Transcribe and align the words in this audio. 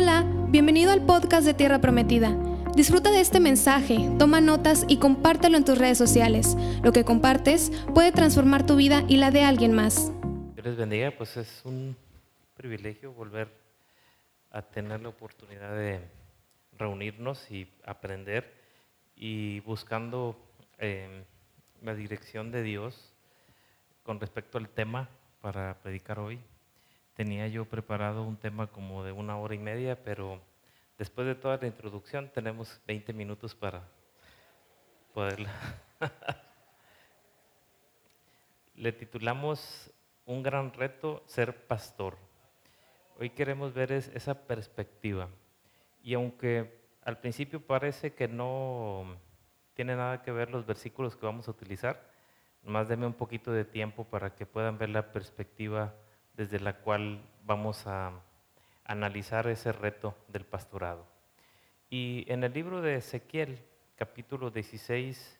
Hola, 0.00 0.24
bienvenido 0.50 0.92
al 0.92 1.04
podcast 1.04 1.44
de 1.44 1.54
Tierra 1.54 1.80
Prometida. 1.80 2.30
Disfruta 2.76 3.10
de 3.10 3.20
este 3.20 3.40
mensaje, 3.40 4.08
toma 4.16 4.40
notas 4.40 4.84
y 4.86 5.00
compártelo 5.00 5.56
en 5.56 5.64
tus 5.64 5.76
redes 5.76 5.98
sociales. 5.98 6.56
Lo 6.84 6.92
que 6.92 7.04
compartes 7.04 7.72
puede 7.96 8.12
transformar 8.12 8.64
tu 8.64 8.76
vida 8.76 9.02
y 9.08 9.16
la 9.16 9.32
de 9.32 9.42
alguien 9.42 9.74
más. 9.74 10.12
Dios 10.54 10.64
les 10.64 10.76
bendiga, 10.76 11.10
pues 11.10 11.36
es 11.36 11.62
un 11.64 11.96
privilegio 12.56 13.12
volver 13.12 13.48
a 14.52 14.62
tener 14.62 15.00
la 15.00 15.08
oportunidad 15.08 15.74
de 15.74 16.00
reunirnos 16.78 17.50
y 17.50 17.68
aprender 17.84 18.54
y 19.16 19.58
buscando 19.62 20.38
eh, 20.78 21.24
la 21.82 21.96
dirección 21.96 22.52
de 22.52 22.62
Dios 22.62 23.12
con 24.04 24.20
respecto 24.20 24.58
al 24.58 24.68
tema 24.68 25.08
para 25.40 25.76
predicar 25.82 26.20
hoy. 26.20 26.38
Tenía 27.18 27.48
yo 27.48 27.64
preparado 27.64 28.22
un 28.22 28.36
tema 28.36 28.68
como 28.68 29.02
de 29.02 29.10
una 29.10 29.36
hora 29.38 29.52
y 29.52 29.58
media, 29.58 30.00
pero 30.04 30.40
después 30.96 31.26
de 31.26 31.34
toda 31.34 31.56
la 31.56 31.66
introducción 31.66 32.30
tenemos 32.32 32.80
20 32.86 33.12
minutos 33.12 33.56
para 33.56 33.82
poderla. 35.12 35.50
Le 38.76 38.92
titulamos 38.92 39.92
Un 40.26 40.44
gran 40.44 40.72
reto, 40.72 41.24
ser 41.26 41.66
pastor. 41.66 42.16
Hoy 43.18 43.30
queremos 43.30 43.74
ver 43.74 43.90
esa 43.90 44.46
perspectiva. 44.46 45.28
Y 46.04 46.14
aunque 46.14 46.78
al 47.02 47.18
principio 47.18 47.60
parece 47.60 48.14
que 48.14 48.28
no 48.28 49.16
tiene 49.74 49.96
nada 49.96 50.22
que 50.22 50.30
ver 50.30 50.52
los 50.52 50.64
versículos 50.64 51.16
que 51.16 51.26
vamos 51.26 51.48
a 51.48 51.50
utilizar, 51.50 52.00
más 52.62 52.86
denme 52.86 53.06
un 53.06 53.14
poquito 53.14 53.50
de 53.50 53.64
tiempo 53.64 54.04
para 54.04 54.36
que 54.36 54.46
puedan 54.46 54.78
ver 54.78 54.90
la 54.90 55.10
perspectiva 55.10 55.92
desde 56.38 56.60
la 56.60 56.74
cual 56.74 57.20
vamos 57.44 57.84
a 57.88 58.12
analizar 58.84 59.48
ese 59.48 59.72
reto 59.72 60.14
del 60.28 60.44
pastorado. 60.44 61.04
Y 61.90 62.24
en 62.28 62.44
el 62.44 62.52
libro 62.52 62.80
de 62.80 62.94
Ezequiel, 62.94 63.58
capítulo 63.96 64.48
16, 64.52 65.36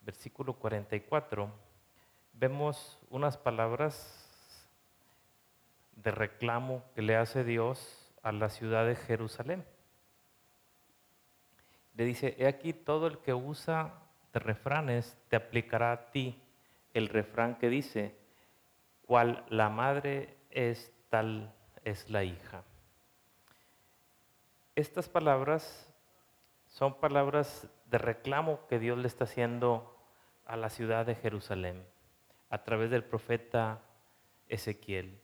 versículo 0.00 0.54
44, 0.54 1.52
vemos 2.32 2.98
unas 3.10 3.36
palabras 3.36 4.26
de 5.96 6.10
reclamo 6.12 6.82
que 6.94 7.02
le 7.02 7.16
hace 7.16 7.44
Dios 7.44 8.10
a 8.22 8.32
la 8.32 8.48
ciudad 8.48 8.86
de 8.86 8.96
Jerusalén. 8.96 9.66
Le 11.94 12.06
dice, 12.06 12.34
he 12.38 12.46
aquí 12.46 12.72
todo 12.72 13.06
el 13.06 13.18
que 13.18 13.34
usa 13.34 13.92
de 14.32 14.38
refranes 14.38 15.14
te 15.28 15.36
aplicará 15.36 15.92
a 15.92 16.10
ti 16.10 16.40
el 16.94 17.08
refrán 17.08 17.56
que 17.56 17.68
dice, 17.68 18.14
cual 19.06 19.44
la 19.48 19.68
madre 19.68 20.36
es, 20.50 20.92
tal 21.08 21.54
es 21.84 22.10
la 22.10 22.24
hija. 22.24 22.64
Estas 24.74 25.08
palabras 25.08 25.88
son 26.66 27.00
palabras 27.00 27.68
de 27.86 27.98
reclamo 27.98 28.66
que 28.68 28.78
Dios 28.78 28.98
le 28.98 29.06
está 29.06 29.24
haciendo 29.24 29.96
a 30.44 30.56
la 30.56 30.68
ciudad 30.68 31.06
de 31.06 31.14
Jerusalén 31.14 31.86
a 32.50 32.62
través 32.62 32.90
del 32.90 33.04
profeta 33.04 33.80
Ezequiel. 34.48 35.20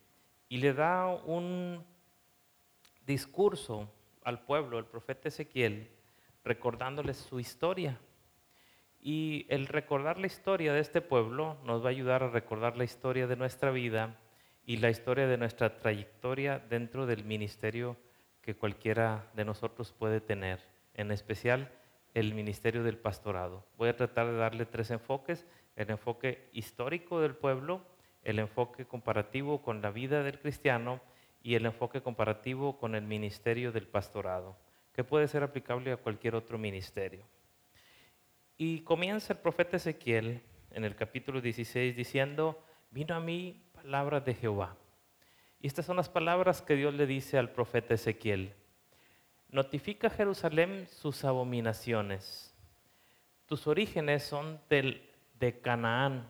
Y 0.48 0.58
le 0.58 0.72
da 0.72 1.08
un 1.08 1.84
discurso 3.06 3.92
al 4.24 4.44
pueblo, 4.44 4.78
el 4.78 4.86
profeta 4.86 5.28
Ezequiel, 5.28 5.90
recordándoles 6.44 7.16
su 7.16 7.40
historia, 7.40 7.98
y 9.02 9.46
el 9.48 9.66
recordar 9.66 10.18
la 10.18 10.28
historia 10.28 10.72
de 10.72 10.80
este 10.80 11.00
pueblo 11.00 11.56
nos 11.64 11.82
va 11.82 11.88
a 11.88 11.90
ayudar 11.90 12.22
a 12.22 12.30
recordar 12.30 12.76
la 12.76 12.84
historia 12.84 13.26
de 13.26 13.34
nuestra 13.34 13.72
vida 13.72 14.16
y 14.64 14.76
la 14.76 14.90
historia 14.90 15.26
de 15.26 15.36
nuestra 15.36 15.76
trayectoria 15.76 16.60
dentro 16.70 17.04
del 17.04 17.24
ministerio 17.24 17.96
que 18.42 18.54
cualquiera 18.54 19.28
de 19.34 19.44
nosotros 19.44 19.92
puede 19.92 20.20
tener, 20.20 20.60
en 20.94 21.10
especial 21.10 21.72
el 22.14 22.32
ministerio 22.32 22.84
del 22.84 22.96
pastorado. 22.96 23.64
Voy 23.76 23.88
a 23.88 23.96
tratar 23.96 24.26
de 24.26 24.36
darle 24.36 24.66
tres 24.66 24.92
enfoques, 24.92 25.46
el 25.74 25.90
enfoque 25.90 26.48
histórico 26.52 27.20
del 27.20 27.34
pueblo, 27.34 27.82
el 28.22 28.38
enfoque 28.38 28.84
comparativo 28.84 29.62
con 29.62 29.82
la 29.82 29.90
vida 29.90 30.22
del 30.22 30.38
cristiano 30.38 31.00
y 31.42 31.56
el 31.56 31.66
enfoque 31.66 32.02
comparativo 32.02 32.78
con 32.78 32.94
el 32.94 33.02
ministerio 33.02 33.72
del 33.72 33.88
pastorado, 33.88 34.56
que 34.92 35.02
puede 35.02 35.26
ser 35.26 35.42
aplicable 35.42 35.90
a 35.90 35.96
cualquier 35.96 36.36
otro 36.36 36.56
ministerio. 36.56 37.24
Y 38.64 38.82
comienza 38.82 39.32
el 39.32 39.40
profeta 39.40 39.76
Ezequiel 39.76 40.40
en 40.70 40.84
el 40.84 40.94
capítulo 40.94 41.40
16 41.40 41.96
diciendo, 41.96 42.64
vino 42.92 43.12
a 43.12 43.18
mí 43.18 43.60
palabra 43.74 44.20
de 44.20 44.34
Jehová. 44.34 44.76
Y 45.60 45.66
estas 45.66 45.84
son 45.84 45.96
las 45.96 46.08
palabras 46.08 46.62
que 46.62 46.76
Dios 46.76 46.94
le 46.94 47.08
dice 47.08 47.38
al 47.38 47.50
profeta 47.50 47.94
Ezequiel. 47.94 48.54
Notifica 49.48 50.06
a 50.06 50.10
Jerusalén 50.10 50.86
sus 50.86 51.24
abominaciones. 51.24 52.54
Tus 53.46 53.66
orígenes 53.66 54.22
son 54.22 54.60
del, 54.70 55.10
de 55.40 55.58
Canaán. 55.60 56.28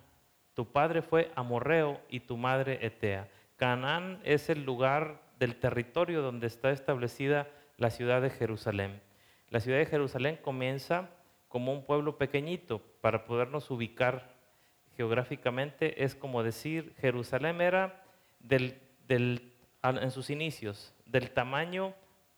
Tu 0.54 0.72
padre 0.72 1.02
fue 1.02 1.30
amorreo 1.34 2.00
y 2.08 2.20
tu 2.20 2.38
madre 2.38 2.78
etea. 2.80 3.28
Canaán 3.56 4.22
es 4.24 4.48
el 4.48 4.64
lugar 4.64 5.20
del 5.38 5.56
territorio 5.56 6.22
donde 6.22 6.46
está 6.46 6.70
establecida 6.70 7.46
la 7.76 7.90
ciudad 7.90 8.22
de 8.22 8.30
Jerusalén. 8.30 9.02
La 9.50 9.60
ciudad 9.60 9.76
de 9.76 9.84
Jerusalén 9.84 10.38
comienza 10.42 11.10
como 11.52 11.70
un 11.70 11.84
pueblo 11.84 12.16
pequeñito 12.16 12.80
para 13.02 13.26
podernos 13.26 13.70
ubicar 13.70 14.32
geográficamente. 14.96 16.02
Es 16.02 16.14
como 16.14 16.42
decir, 16.42 16.94
Jerusalén 16.98 17.60
era 17.60 18.06
en 18.48 20.10
sus 20.10 20.30
inicios 20.30 20.94
del 21.04 21.30
tamaño 21.30 21.94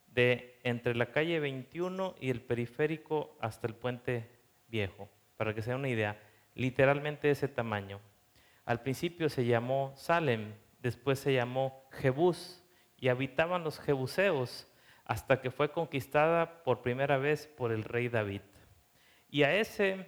de 0.09 0.59
entre 0.65 0.97
la 0.97 1.13
calle 1.13 1.39
21 1.39 2.17
y 2.21 2.31
el 2.31 2.41
periférico 2.41 3.37
hasta 3.41 3.69
el 3.69 3.77
puente 3.77 4.29
viejo, 4.67 5.09
para 5.37 5.55
que 5.55 5.63
sea 5.63 5.77
una 5.77 5.89
idea, 5.89 6.21
literalmente 6.57 7.31
ese 7.31 7.47
tamaño. 7.47 8.01
Al 8.65 8.83
principio 8.83 9.29
se 9.29 9.45
llamó 9.45 9.93
Salem, 9.95 10.55
después 10.81 11.21
se 11.21 11.35
llamó 11.35 11.85
Jebús 11.93 12.65
y 12.99 13.11
habitaban 13.11 13.63
los 13.63 13.79
jebuseos 13.79 14.67
hasta 15.05 15.41
que 15.41 15.53
fue 15.53 15.71
conquistada 15.71 16.65
por 16.65 16.83
primera 16.83 17.17
vez 17.17 17.47
por 17.47 17.71
el 17.71 17.85
rey 17.85 18.09
David. 18.09 18.41
Y 19.35 19.43
a 19.43 19.53
ese, 19.53 20.07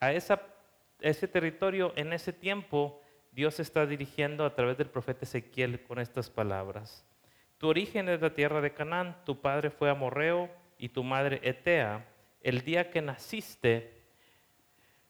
a 0.00 0.10
ese 0.10 1.28
territorio, 1.28 1.92
en 1.94 2.12
ese 2.12 2.32
tiempo, 2.32 3.00
Dios 3.30 3.60
está 3.60 3.86
dirigiendo 3.86 4.44
a 4.44 4.56
través 4.56 4.76
del 4.76 4.90
profeta 4.90 5.26
Ezequiel 5.26 5.84
con 5.84 6.00
estas 6.00 6.28
palabras. 6.28 7.06
Tu 7.58 7.68
origen 7.68 8.08
es 8.08 8.20
la 8.20 8.34
tierra 8.34 8.60
de 8.60 8.74
Canaán, 8.74 9.16
tu 9.24 9.40
padre 9.40 9.70
fue 9.70 9.90
amorreo 9.90 10.50
y 10.76 10.88
tu 10.88 11.04
madre 11.04 11.38
Etea. 11.44 12.04
El 12.40 12.62
día 12.62 12.90
que 12.90 13.00
naciste, 13.00 13.92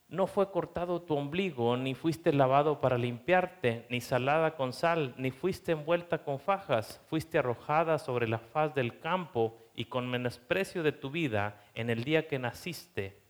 no 0.09 0.27
fue 0.27 0.51
cortado 0.51 1.01
tu 1.01 1.17
ombligo, 1.17 1.75
ni 1.79 1.95
fuiste 1.95 2.35
lavado 2.35 2.83
para 2.83 2.99
limpiarte, 2.99 3.87
ni 3.89 4.03
salada 4.03 4.57
con 4.57 4.75
sal, 4.75 5.15
ni 5.17 5.31
fuiste 5.31 5.73
envuelta 5.73 6.23
con 6.23 6.39
fajas, 6.39 7.01
fuiste 7.09 7.39
arrojada 7.39 7.99
sobre 7.99 8.29
la 8.29 8.41
faz 8.41 8.75
del 8.75 9.01
campo 9.01 9.57
y 9.75 9.87
con 9.87 10.11
menosprecio 10.11 10.83
de 10.83 10.93
tu 10.93 11.11
vida 11.11 11.65
en 11.73 11.89
el 11.89 12.05
día 12.05 12.29
que 12.29 12.39
naciste 12.39 13.24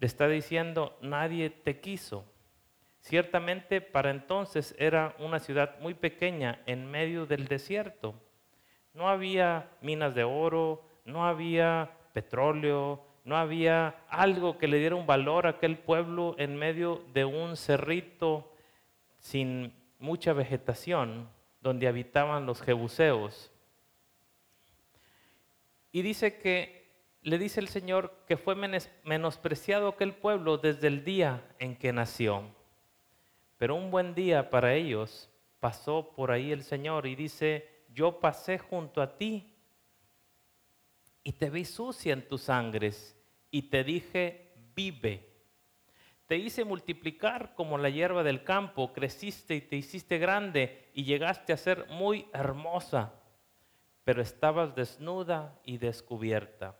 le 0.00 0.06
está 0.06 0.28
diciendo, 0.28 0.96
nadie 1.02 1.50
te 1.50 1.80
quiso. 1.80 2.24
Ciertamente 3.00 3.80
para 3.80 4.10
entonces 4.10 4.74
era 4.78 5.14
una 5.18 5.38
ciudad 5.38 5.78
muy 5.80 5.94
pequeña 5.94 6.62
en 6.66 6.90
medio 6.90 7.26
del 7.26 7.48
desierto. 7.48 8.14
No 8.94 9.08
había 9.08 9.70
minas 9.80 10.14
de 10.14 10.24
oro, 10.24 10.84
no 11.04 11.26
había 11.26 11.90
petróleo, 12.12 13.04
no 13.24 13.36
había 13.36 13.94
algo 14.08 14.58
que 14.58 14.68
le 14.68 14.78
diera 14.78 14.96
un 14.96 15.06
valor 15.06 15.46
a 15.46 15.50
aquel 15.50 15.78
pueblo 15.78 16.34
en 16.38 16.56
medio 16.56 17.04
de 17.12 17.24
un 17.24 17.56
cerrito 17.56 18.52
sin 19.18 19.72
mucha 19.98 20.32
vegetación 20.32 21.28
donde 21.60 21.88
habitaban 21.88 22.46
los 22.46 22.62
jebuseos. 22.62 23.50
Y 25.92 26.02
dice 26.02 26.38
que 26.38 26.77
le 27.28 27.36
dice 27.38 27.60
el 27.60 27.68
Señor 27.68 28.24
que 28.26 28.38
fue 28.38 28.54
menospreciado 29.04 29.88
aquel 29.88 30.14
pueblo 30.14 30.56
desde 30.56 30.86
el 30.86 31.04
día 31.04 31.44
en 31.58 31.76
que 31.76 31.92
nació. 31.92 32.42
Pero 33.58 33.74
un 33.74 33.90
buen 33.90 34.14
día 34.14 34.48
para 34.48 34.74
ellos 34.74 35.28
pasó 35.60 36.12
por 36.14 36.30
ahí 36.30 36.52
el 36.52 36.62
Señor 36.62 37.06
y 37.06 37.16
dice, 37.16 37.84
yo 37.92 38.18
pasé 38.18 38.58
junto 38.58 39.02
a 39.02 39.18
ti 39.18 39.52
y 41.22 41.32
te 41.32 41.50
vi 41.50 41.66
sucia 41.66 42.14
en 42.14 42.26
tus 42.26 42.42
sangres 42.42 43.14
y 43.50 43.62
te 43.62 43.84
dije, 43.84 44.54
vive. 44.74 45.28
Te 46.26 46.36
hice 46.36 46.64
multiplicar 46.64 47.54
como 47.54 47.76
la 47.76 47.90
hierba 47.90 48.22
del 48.22 48.42
campo, 48.42 48.92
creciste 48.94 49.54
y 49.56 49.60
te 49.60 49.76
hiciste 49.76 50.16
grande 50.16 50.90
y 50.94 51.04
llegaste 51.04 51.52
a 51.52 51.58
ser 51.58 51.88
muy 51.88 52.26
hermosa, 52.32 53.12
pero 54.04 54.22
estabas 54.22 54.74
desnuda 54.74 55.58
y 55.64 55.76
descubierta. 55.76 56.78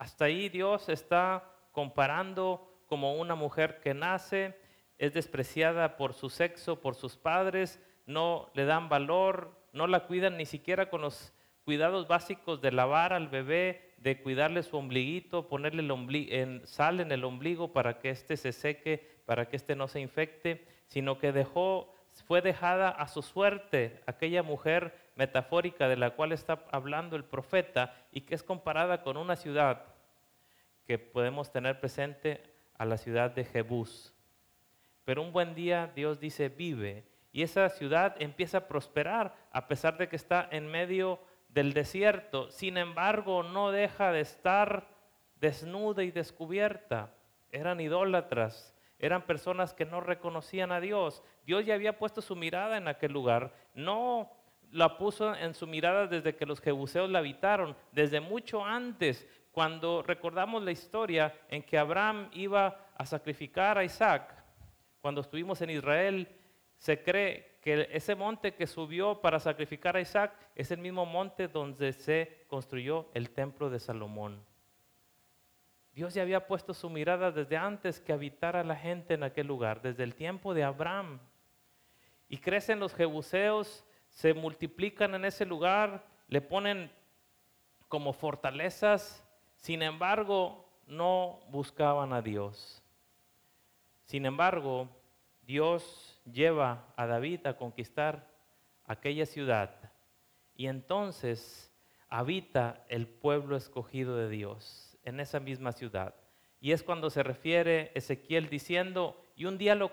Hasta 0.00 0.24
ahí 0.24 0.48
Dios 0.48 0.88
está 0.88 1.44
comparando 1.72 2.66
como 2.86 3.16
una 3.16 3.34
mujer 3.34 3.80
que 3.80 3.92
nace, 3.92 4.58
es 4.96 5.12
despreciada 5.12 5.98
por 5.98 6.14
su 6.14 6.30
sexo, 6.30 6.80
por 6.80 6.94
sus 6.94 7.18
padres, 7.18 7.78
no 8.06 8.48
le 8.54 8.64
dan 8.64 8.88
valor, 8.88 9.54
no 9.74 9.86
la 9.86 10.06
cuidan 10.06 10.38
ni 10.38 10.46
siquiera 10.46 10.88
con 10.88 11.02
los 11.02 11.34
cuidados 11.66 12.08
básicos 12.08 12.62
de 12.62 12.72
lavar 12.72 13.12
al 13.12 13.28
bebé, 13.28 13.92
de 13.98 14.22
cuidarle 14.22 14.62
su 14.62 14.78
ombliguito, 14.78 15.48
ponerle 15.48 15.86
en, 16.30 16.66
sal 16.66 17.00
en 17.00 17.12
el 17.12 17.22
ombligo 17.22 17.74
para 17.74 17.98
que 17.98 18.08
éste 18.08 18.38
se 18.38 18.52
seque, 18.52 19.22
para 19.26 19.50
que 19.50 19.56
éste 19.56 19.76
no 19.76 19.86
se 19.86 20.00
infecte, 20.00 20.66
sino 20.86 21.18
que 21.18 21.30
dejó, 21.30 21.92
fue 22.26 22.40
dejada 22.40 22.88
a 22.88 23.06
su 23.06 23.20
suerte 23.20 24.00
aquella 24.06 24.42
mujer 24.42 24.94
metafórica 25.14 25.88
de 25.90 25.98
la 25.98 26.12
cual 26.12 26.32
está 26.32 26.64
hablando 26.72 27.16
el 27.16 27.24
profeta 27.24 27.94
y 28.10 28.22
que 28.22 28.34
es 28.34 28.42
comparada 28.42 29.02
con 29.02 29.18
una 29.18 29.36
ciudad 29.36 29.89
que 30.90 30.98
podemos 30.98 31.52
tener 31.52 31.78
presente 31.78 32.42
a 32.76 32.84
la 32.84 32.96
ciudad 32.96 33.30
de 33.30 33.44
Jebús. 33.44 34.12
Pero 35.04 35.22
un 35.22 35.32
buen 35.32 35.54
día 35.54 35.92
Dios 35.94 36.18
dice, 36.18 36.48
vive, 36.48 37.04
y 37.30 37.44
esa 37.44 37.68
ciudad 37.68 38.16
empieza 38.18 38.58
a 38.58 38.66
prosperar 38.66 39.36
a 39.52 39.68
pesar 39.68 39.98
de 39.98 40.08
que 40.08 40.16
está 40.16 40.48
en 40.50 40.66
medio 40.66 41.20
del 41.48 41.74
desierto. 41.74 42.50
Sin 42.50 42.76
embargo, 42.76 43.44
no 43.44 43.70
deja 43.70 44.10
de 44.10 44.22
estar 44.22 44.88
desnuda 45.36 46.02
y 46.02 46.10
descubierta. 46.10 47.14
Eran 47.52 47.80
idólatras, 47.80 48.74
eran 48.98 49.22
personas 49.22 49.72
que 49.72 49.86
no 49.86 50.00
reconocían 50.00 50.72
a 50.72 50.80
Dios. 50.80 51.22
Dios 51.46 51.64
ya 51.64 51.74
había 51.74 51.98
puesto 51.98 52.20
su 52.20 52.34
mirada 52.34 52.78
en 52.78 52.88
aquel 52.88 53.12
lugar. 53.12 53.54
No 53.74 54.28
la 54.72 54.98
puso 54.98 55.34
en 55.34 55.54
su 55.54 55.68
mirada 55.68 56.08
desde 56.08 56.34
que 56.34 56.46
los 56.46 56.60
jebuseos 56.60 57.10
la 57.10 57.20
habitaron, 57.20 57.76
desde 57.92 58.20
mucho 58.20 58.64
antes, 58.64 59.26
cuando 59.50 60.02
recordamos 60.02 60.62
la 60.62 60.70
historia 60.70 61.34
en 61.48 61.62
que 61.62 61.78
Abraham 61.78 62.30
iba 62.32 62.88
a 62.96 63.06
sacrificar 63.06 63.78
a 63.78 63.84
Isaac. 63.84 64.34
Cuando 65.00 65.20
estuvimos 65.20 65.60
en 65.62 65.70
Israel, 65.70 66.28
se 66.76 67.02
cree 67.02 67.58
que 67.60 67.88
ese 67.92 68.14
monte 68.14 68.54
que 68.54 68.66
subió 68.66 69.20
para 69.20 69.40
sacrificar 69.40 69.96
a 69.96 70.00
Isaac 70.00 70.32
es 70.54 70.70
el 70.70 70.78
mismo 70.78 71.04
monte 71.04 71.48
donde 71.48 71.92
se 71.92 72.44
construyó 72.46 73.10
el 73.14 73.30
templo 73.30 73.68
de 73.70 73.80
Salomón. 73.80 74.42
Dios 75.92 76.14
ya 76.14 76.22
había 76.22 76.46
puesto 76.46 76.72
su 76.72 76.88
mirada 76.88 77.32
desde 77.32 77.56
antes 77.56 78.00
que 78.00 78.12
habitara 78.12 78.62
la 78.62 78.76
gente 78.76 79.14
en 79.14 79.24
aquel 79.24 79.46
lugar, 79.46 79.82
desde 79.82 80.04
el 80.04 80.14
tiempo 80.14 80.54
de 80.54 80.62
Abraham. 80.62 81.20
Y 82.28 82.38
crecen 82.38 82.78
los 82.78 82.94
jebuseos, 82.94 83.84
se 84.08 84.32
multiplican 84.32 85.14
en 85.14 85.24
ese 85.24 85.44
lugar, 85.44 86.06
le 86.28 86.40
ponen 86.40 86.92
como 87.88 88.12
fortalezas, 88.12 89.26
sin 89.60 89.82
embargo, 89.82 90.68
no 90.86 91.40
buscaban 91.48 92.12
a 92.12 92.20
Dios. 92.20 92.82
Sin 94.04 94.26
embargo, 94.26 94.88
Dios 95.42 96.20
lleva 96.24 96.92
a 96.96 97.06
David 97.06 97.46
a 97.46 97.56
conquistar 97.56 98.28
aquella 98.84 99.24
ciudad 99.24 99.92
y 100.54 100.66
entonces 100.66 101.72
habita 102.08 102.84
el 102.88 103.06
pueblo 103.06 103.56
escogido 103.56 104.16
de 104.16 104.28
Dios 104.28 104.98
en 105.04 105.20
esa 105.20 105.40
misma 105.40 105.72
ciudad. 105.72 106.14
Y 106.60 106.72
es 106.72 106.82
cuando 106.82 107.08
se 107.08 107.22
refiere 107.22 107.92
Ezequiel 107.94 108.48
diciendo, 108.48 109.22
y 109.36 109.44
un 109.44 109.58
día 109.58 109.74
lo 109.74 109.90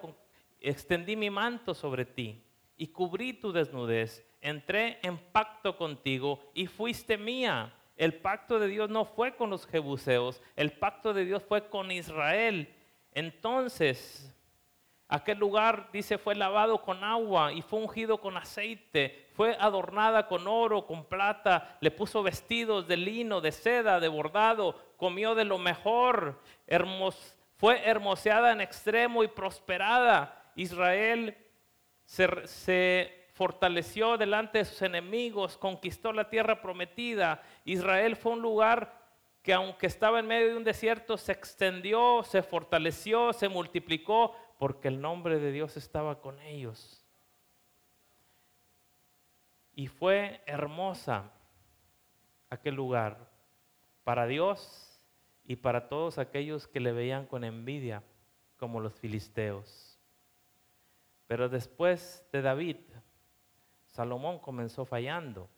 extendí 0.59 1.15
mi 1.15 1.29
manto 1.29 1.73
sobre 1.73 2.05
ti 2.05 2.43
y 2.75 2.87
cubrí 2.87 3.33
tu 3.33 3.51
desnudez, 3.51 4.25
entré 4.41 4.99
en 5.03 5.17
pacto 5.17 5.77
contigo 5.77 6.51
y 6.53 6.67
fuiste 6.67 7.17
mía. 7.17 7.73
El 7.97 8.13
pacto 8.13 8.59
de 8.59 8.67
Dios 8.67 8.89
no 8.89 9.05
fue 9.05 9.35
con 9.35 9.49
los 9.49 9.65
jebuseos, 9.67 10.41
el 10.55 10.71
pacto 10.71 11.13
de 11.13 11.25
Dios 11.25 11.43
fue 11.43 11.67
con 11.67 11.91
Israel. 11.91 12.73
Entonces, 13.11 14.33
Aquel 15.09 15.37
lugar, 15.37 15.89
dice, 15.93 16.17
fue 16.17 16.35
lavado 16.35 16.81
con 16.81 17.01
agua 17.01 17.53
y 17.53 17.61
fue 17.61 17.79
ungido 17.79 18.19
con 18.19 18.35
aceite, 18.35 19.29
fue 19.35 19.55
adornada 19.57 20.27
con 20.27 20.45
oro, 20.47 20.85
con 20.85 21.05
plata, 21.05 21.77
le 21.79 21.91
puso 21.91 22.23
vestidos 22.23 22.89
de 22.89 22.97
lino, 22.97 23.39
de 23.39 23.53
seda, 23.53 24.01
de 24.01 24.09
bordado, 24.09 24.75
comió 24.97 25.33
de 25.33 25.45
lo 25.45 25.59
mejor, 25.59 26.41
fue 27.55 27.87
hermoseada 27.87 28.51
en 28.51 28.59
extremo 28.59 29.23
y 29.23 29.29
prosperada. 29.29 30.51
Israel 30.55 31.37
se, 32.03 32.45
se 32.45 33.16
fortaleció 33.37 34.17
delante 34.17 34.57
de 34.57 34.65
sus 34.65 34.81
enemigos, 34.81 35.57
conquistó 35.57 36.11
la 36.11 36.27
tierra 36.27 36.59
prometida. 36.59 37.43
Israel 37.65 38.15
fue 38.15 38.31
un 38.31 38.41
lugar 38.41 38.97
que 39.43 39.53
aunque 39.53 39.85
estaba 39.85 40.19
en 40.19 40.27
medio 40.27 40.47
de 40.47 40.57
un 40.57 40.63
desierto, 40.63 41.17
se 41.17 41.33
extendió, 41.33 42.23
se 42.23 42.41
fortaleció, 42.41 43.31
se 43.33 43.47
multiplicó, 43.47 44.35
porque 44.57 44.87
el 44.87 44.99
nombre 44.99 45.39
de 45.39 45.51
Dios 45.51 45.77
estaba 45.77 46.19
con 46.19 46.39
ellos. 46.41 47.05
Y 49.75 49.85
fue 49.87 50.41
hermosa 50.47 51.31
aquel 52.49 52.73
lugar 52.73 53.29
para 54.03 54.25
Dios 54.25 54.99
y 55.45 55.57
para 55.57 55.87
todos 55.87 56.17
aquellos 56.17 56.67
que 56.67 56.79
le 56.79 56.91
veían 56.91 57.27
con 57.27 57.43
envidia, 57.43 58.01
como 58.57 58.79
los 58.79 58.95
filisteos. 58.95 59.99
Pero 61.27 61.49
después 61.49 62.25
de 62.31 62.41
David, 62.41 62.77
Salomón 63.97 64.37
comenzó 64.37 64.85
fallando, 64.85 65.49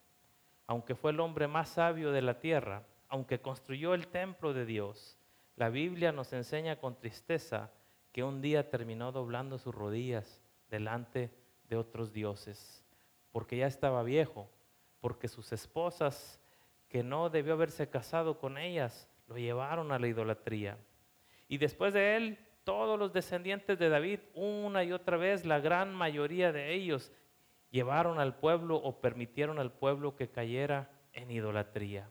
aunque 0.66 0.96
fue 0.96 1.12
el 1.12 1.20
hombre 1.20 1.50
más 1.50 1.68
sabio 1.68 2.14
de 2.14 2.22
la 2.22 2.40
tierra, 2.40 2.86
aunque 3.10 3.42
construyó 3.42 3.94
el 3.94 4.08
templo 4.08 4.54
de 4.54 4.66
Dios. 4.66 5.18
La 5.58 5.68
Biblia 5.68 6.14
nos 6.14 6.32
enseña 6.32 6.78
con 6.78 6.98
tristeza 6.98 7.70
que 8.14 8.24
un 8.24 8.40
día 8.40 8.70
terminó 8.70 9.12
doblando 9.12 9.58
sus 9.58 9.76
rodillas 9.76 10.42
delante 10.70 11.30
de 11.68 11.76
otros 11.76 12.14
dioses, 12.14 12.86
porque 13.34 13.58
ya 13.58 13.68
estaba 13.68 14.04
viejo, 14.04 14.50
porque 15.02 15.28
sus 15.28 15.52
esposas, 15.52 16.40
que 16.88 17.04
no 17.04 17.30
debió 17.30 17.56
haberse 17.56 17.90
casado 17.90 18.40
con 18.40 18.58
ellas, 18.58 19.10
lo 19.28 19.38
llevaron 19.38 19.92
a 19.92 20.00
la 20.00 20.08
idolatría. 20.08 20.78
Y 21.50 21.58
después 21.58 21.94
de 21.94 22.16
él, 22.16 22.40
todos 22.64 22.98
los 22.98 23.12
descendientes 23.12 23.78
de 23.78 23.90
David, 23.90 24.22
una 24.34 24.86
y 24.86 24.94
otra 24.94 25.18
vez, 25.18 25.44
la 25.46 25.60
gran 25.60 25.94
mayoría 25.94 26.54
de 26.54 26.74
ellos, 26.74 27.12
llevaron 27.72 28.20
al 28.20 28.36
pueblo 28.36 28.78
o 28.78 29.00
permitieron 29.00 29.60
al 29.60 29.72
pueblo 29.72 30.16
que 30.16 30.30
cayera 30.30 30.90
en 31.14 31.32
idolatría. 31.32 32.10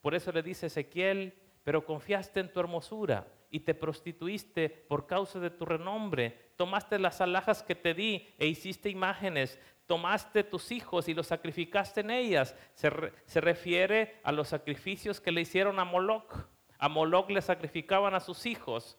Por 0.00 0.14
eso 0.14 0.32
le 0.32 0.42
dice 0.42 0.66
Ezequiel, 0.66 1.34
pero 1.64 1.84
confiaste 1.84 2.40
en 2.40 2.52
tu 2.52 2.60
hermosura 2.60 3.26
y 3.50 3.60
te 3.60 3.74
prostituiste 3.74 4.68
por 4.68 5.06
causa 5.06 5.38
de 5.38 5.50
tu 5.50 5.64
renombre. 5.64 6.52
Tomaste 6.56 6.98
las 6.98 7.20
alhajas 7.20 7.62
que 7.62 7.74
te 7.74 7.94
di 7.94 8.34
e 8.38 8.46
hiciste 8.46 8.88
imágenes. 8.88 9.60
Tomaste 9.86 10.42
tus 10.42 10.72
hijos 10.72 11.08
y 11.08 11.14
los 11.14 11.28
sacrificaste 11.28 12.00
en 12.00 12.10
ellas. 12.10 12.56
Se, 12.74 12.90
se 13.26 13.40
refiere 13.40 14.20
a 14.24 14.32
los 14.32 14.48
sacrificios 14.48 15.20
que 15.20 15.32
le 15.32 15.42
hicieron 15.42 15.78
a 15.78 15.84
Moloch. 15.84 16.48
A 16.78 16.88
Moloch 16.88 17.30
le 17.30 17.42
sacrificaban 17.42 18.14
a 18.14 18.20
sus 18.20 18.46
hijos. 18.46 18.98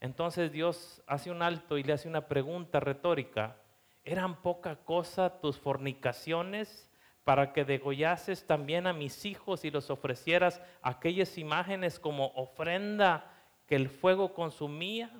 Entonces 0.00 0.50
Dios 0.50 1.02
hace 1.06 1.30
un 1.30 1.42
alto 1.42 1.76
y 1.76 1.82
le 1.82 1.92
hace 1.92 2.08
una 2.08 2.26
pregunta 2.28 2.80
retórica. 2.80 3.61
¿Eran 4.04 4.42
poca 4.42 4.76
cosa 4.76 5.40
tus 5.40 5.58
fornicaciones 5.58 6.90
para 7.24 7.52
que 7.52 7.64
degollases 7.64 8.46
también 8.46 8.86
a 8.86 8.92
mis 8.92 9.24
hijos 9.24 9.64
y 9.64 9.70
los 9.70 9.90
ofrecieras 9.90 10.60
aquellas 10.82 11.38
imágenes 11.38 12.00
como 12.00 12.26
ofrenda 12.34 13.32
que 13.66 13.76
el 13.76 13.88
fuego 13.88 14.34
consumía. 14.34 15.10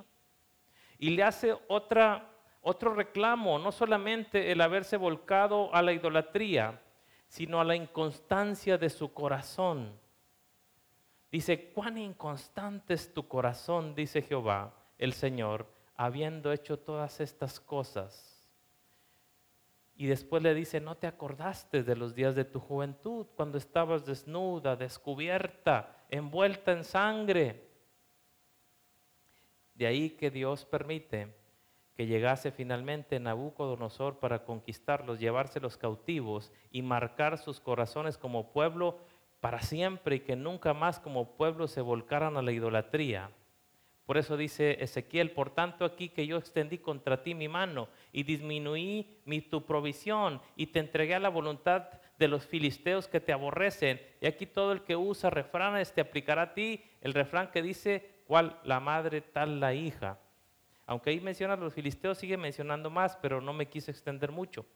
Y 0.98 1.10
le 1.10 1.22
hace 1.22 1.56
otra, 1.68 2.28
otro 2.60 2.94
reclamo, 2.94 3.58
no 3.58 3.70
solamente 3.70 4.50
el 4.50 4.60
haberse 4.60 4.96
volcado 4.96 5.72
a 5.74 5.82
la 5.82 5.92
idolatría, 5.92 6.80
sino 7.28 7.60
a 7.60 7.64
la 7.64 7.76
inconstancia 7.76 8.78
de 8.78 8.90
su 8.90 9.12
corazón. 9.12 9.98
Dice, 11.30 11.70
cuán 11.72 11.98
inconstante 11.98 12.94
es 12.94 13.14
tu 13.14 13.26
corazón, 13.26 13.94
dice 13.94 14.22
Jehová, 14.22 14.74
el 14.98 15.12
Señor, 15.12 15.66
habiendo 15.96 16.52
hecho 16.52 16.78
todas 16.78 17.20
estas 17.20 17.58
cosas. 17.58 18.31
Y 19.94 20.06
después 20.06 20.42
le 20.42 20.54
dice, 20.54 20.80
no 20.80 20.96
te 20.96 21.06
acordaste 21.06 21.82
de 21.82 21.96
los 21.96 22.14
días 22.14 22.34
de 22.34 22.44
tu 22.44 22.60
juventud, 22.60 23.26
cuando 23.36 23.58
estabas 23.58 24.04
desnuda, 24.04 24.76
descubierta, 24.76 25.96
envuelta 26.08 26.72
en 26.72 26.84
sangre 26.84 27.72
de 29.74 29.86
ahí 29.86 30.10
que 30.10 30.30
Dios 30.30 30.64
permite 30.64 31.34
que 31.94 32.06
llegase 32.06 32.52
finalmente 32.52 33.20
Nabucodonosor 33.20 34.18
para 34.18 34.44
conquistarlos, 34.44 35.18
llevárselos 35.18 35.76
cautivos 35.76 36.52
y 36.70 36.82
marcar 36.82 37.38
sus 37.38 37.60
corazones 37.60 38.16
como 38.16 38.52
pueblo 38.52 38.98
para 39.40 39.60
siempre 39.60 40.16
y 40.16 40.20
que 40.20 40.36
nunca 40.36 40.72
más 40.72 41.00
como 41.00 41.36
pueblo 41.36 41.68
se 41.68 41.80
volcaran 41.80 42.36
a 42.36 42.42
la 42.42 42.52
idolatría. 42.52 43.30
Por 44.06 44.18
eso 44.18 44.36
dice 44.36 44.82
Ezequiel, 44.82 45.30
por 45.30 45.50
tanto 45.50 45.84
aquí 45.84 46.08
que 46.08 46.26
yo 46.26 46.36
extendí 46.36 46.78
contra 46.78 47.22
ti 47.22 47.34
mi 47.34 47.48
mano 47.48 47.88
y 48.12 48.24
disminuí 48.24 49.18
mi 49.24 49.40
tu 49.40 49.64
provisión 49.64 50.40
y 50.56 50.66
te 50.66 50.80
entregué 50.80 51.14
a 51.14 51.20
la 51.20 51.28
voluntad 51.28 51.88
de 52.18 52.28
los 52.28 52.46
filisteos 52.46 53.08
que 53.08 53.20
te 53.20 53.32
aborrecen. 53.32 54.00
Y 54.20 54.26
aquí 54.26 54.46
todo 54.46 54.72
el 54.72 54.82
que 54.82 54.96
usa 54.96 55.30
refranes 55.30 55.92
te 55.92 56.00
aplicará 56.00 56.42
a 56.42 56.54
ti 56.54 56.82
el 57.00 57.14
refrán 57.14 57.50
que 57.50 57.62
dice, 57.62 58.22
cual 58.26 58.58
la 58.64 58.80
madre, 58.80 59.20
tal 59.20 59.60
la 59.60 59.74
hija. 59.74 60.18
Aunque 60.86 61.10
ahí 61.10 61.20
menciona 61.20 61.54
a 61.54 61.56
los 61.56 61.74
filisteos, 61.74 62.18
sigue 62.18 62.36
mencionando 62.36 62.90
más, 62.90 63.16
pero 63.16 63.40
no 63.40 63.52
me 63.52 63.66
quise 63.66 63.90
extender 63.90 64.32
mucho. 64.32 64.66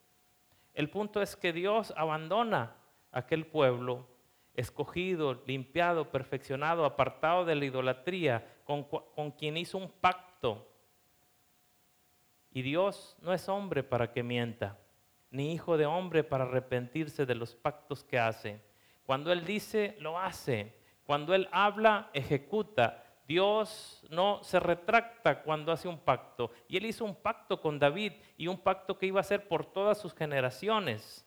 El 0.72 0.88
punto 0.88 1.20
es 1.20 1.36
que 1.36 1.52
Dios 1.52 1.92
abandona 1.96 2.76
aquel 3.10 3.46
pueblo, 3.46 4.06
escogido, 4.54 5.42
limpiado, 5.46 6.10
perfeccionado, 6.10 6.84
apartado 6.84 7.44
de 7.44 7.54
la 7.54 7.64
idolatría, 7.64 8.46
con, 8.66 8.84
con 8.84 9.30
quien 9.30 9.56
hizo 9.56 9.78
un 9.78 9.90
pacto. 9.90 10.70
Y 12.50 12.60
Dios 12.60 13.16
no 13.22 13.32
es 13.32 13.48
hombre 13.48 13.82
para 13.82 14.12
que 14.12 14.22
mienta, 14.22 14.78
ni 15.30 15.54
hijo 15.54 15.78
de 15.78 15.86
hombre 15.86 16.24
para 16.24 16.44
arrepentirse 16.44 17.24
de 17.24 17.34
los 17.34 17.54
pactos 17.54 18.04
que 18.04 18.18
hace. 18.18 18.60
Cuando 19.04 19.32
Él 19.32 19.44
dice, 19.44 19.96
lo 20.00 20.18
hace. 20.18 20.74
Cuando 21.04 21.34
Él 21.34 21.48
habla, 21.52 22.10
ejecuta. 22.12 23.04
Dios 23.28 24.04
no 24.10 24.42
se 24.42 24.60
retracta 24.60 25.42
cuando 25.42 25.72
hace 25.72 25.88
un 25.88 25.98
pacto. 25.98 26.50
Y 26.68 26.76
Él 26.76 26.86
hizo 26.86 27.04
un 27.04 27.14
pacto 27.14 27.60
con 27.60 27.78
David 27.78 28.12
y 28.36 28.48
un 28.48 28.58
pacto 28.58 28.98
que 28.98 29.06
iba 29.06 29.20
a 29.20 29.24
ser 29.24 29.48
por 29.48 29.64
todas 29.64 29.98
sus 29.98 30.14
generaciones. 30.14 31.24